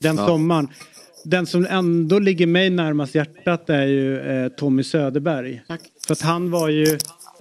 [0.00, 0.26] den Ja.
[0.26, 0.68] sommaren.
[1.24, 5.62] Den som ändå ligger mig närmast hjärtat är ju eh, Tommy Söderberg.
[6.06, 6.98] För att han var ju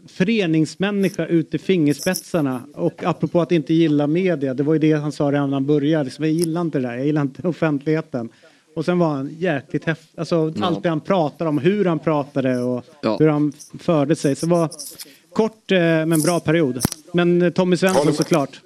[0.07, 2.61] föreningsmänniska ute i fingerspetsarna.
[2.73, 5.65] Och apropå att inte gilla media, det var ju det han sa redan när han
[5.65, 6.03] började.
[6.03, 8.29] Liksom, jag gillar inte det där, jag gillar inte offentligheten.
[8.75, 10.65] Och sen var han jäkligt häftig, alltså Ja.
[10.65, 13.17] allt det han pratade om, hur han pratade och Ja.
[13.19, 14.35] hur han förde sig.
[14.35, 14.69] Så det var
[15.33, 16.81] kort eh, men bra period.
[17.13, 18.61] Men eh, Tommy Svensson såklart.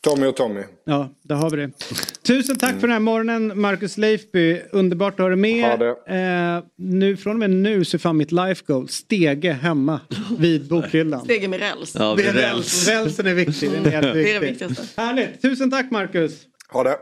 [0.00, 0.60] Tommy och Tommy.
[0.84, 1.70] Ja, där har vi det.
[2.22, 4.60] Tusen tack för den här morgonen Marcus Leifby.
[4.72, 5.64] Underbart att ha dig med.
[5.70, 6.16] Ha det.
[6.58, 10.00] Eh, nu, från och med nu så är fan mitt life goal stege hemma
[10.38, 11.24] vid bokhyllan.
[11.24, 11.96] Stege med räls.
[11.98, 12.54] Ja, Det är räls.
[12.56, 12.88] räls.
[12.88, 13.70] Rälsen är viktig.
[13.70, 14.66] Den är helt Det är det viktig.
[14.66, 15.00] viktigaste.
[15.02, 15.42] Härligt.
[15.42, 16.32] Tusen tack Marcus.
[16.72, 16.96] Ha det.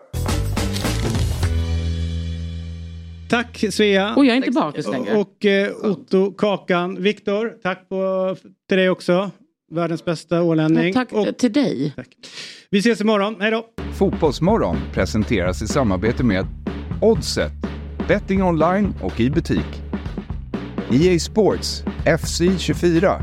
[3.28, 4.14] Tack Svea.
[4.14, 5.16] Och jag är inte bakis längre.
[5.16, 7.02] Och eh, Otto Kakan.
[7.02, 8.36] Viktor, tack på,
[8.68, 9.30] till dig också.
[9.70, 10.92] Världens bästa ålänning.
[10.92, 11.94] Tack Och till dig.
[12.70, 13.36] vi ses imorgon.
[13.40, 13.66] Hej då.
[13.92, 16.46] Fotbollsmorgon presenteras i samarbete med
[17.02, 17.52] Oddset,
[18.08, 19.82] betting online och i butik.
[20.92, 21.84] EA Sports,
[22.20, 23.22] FC 24.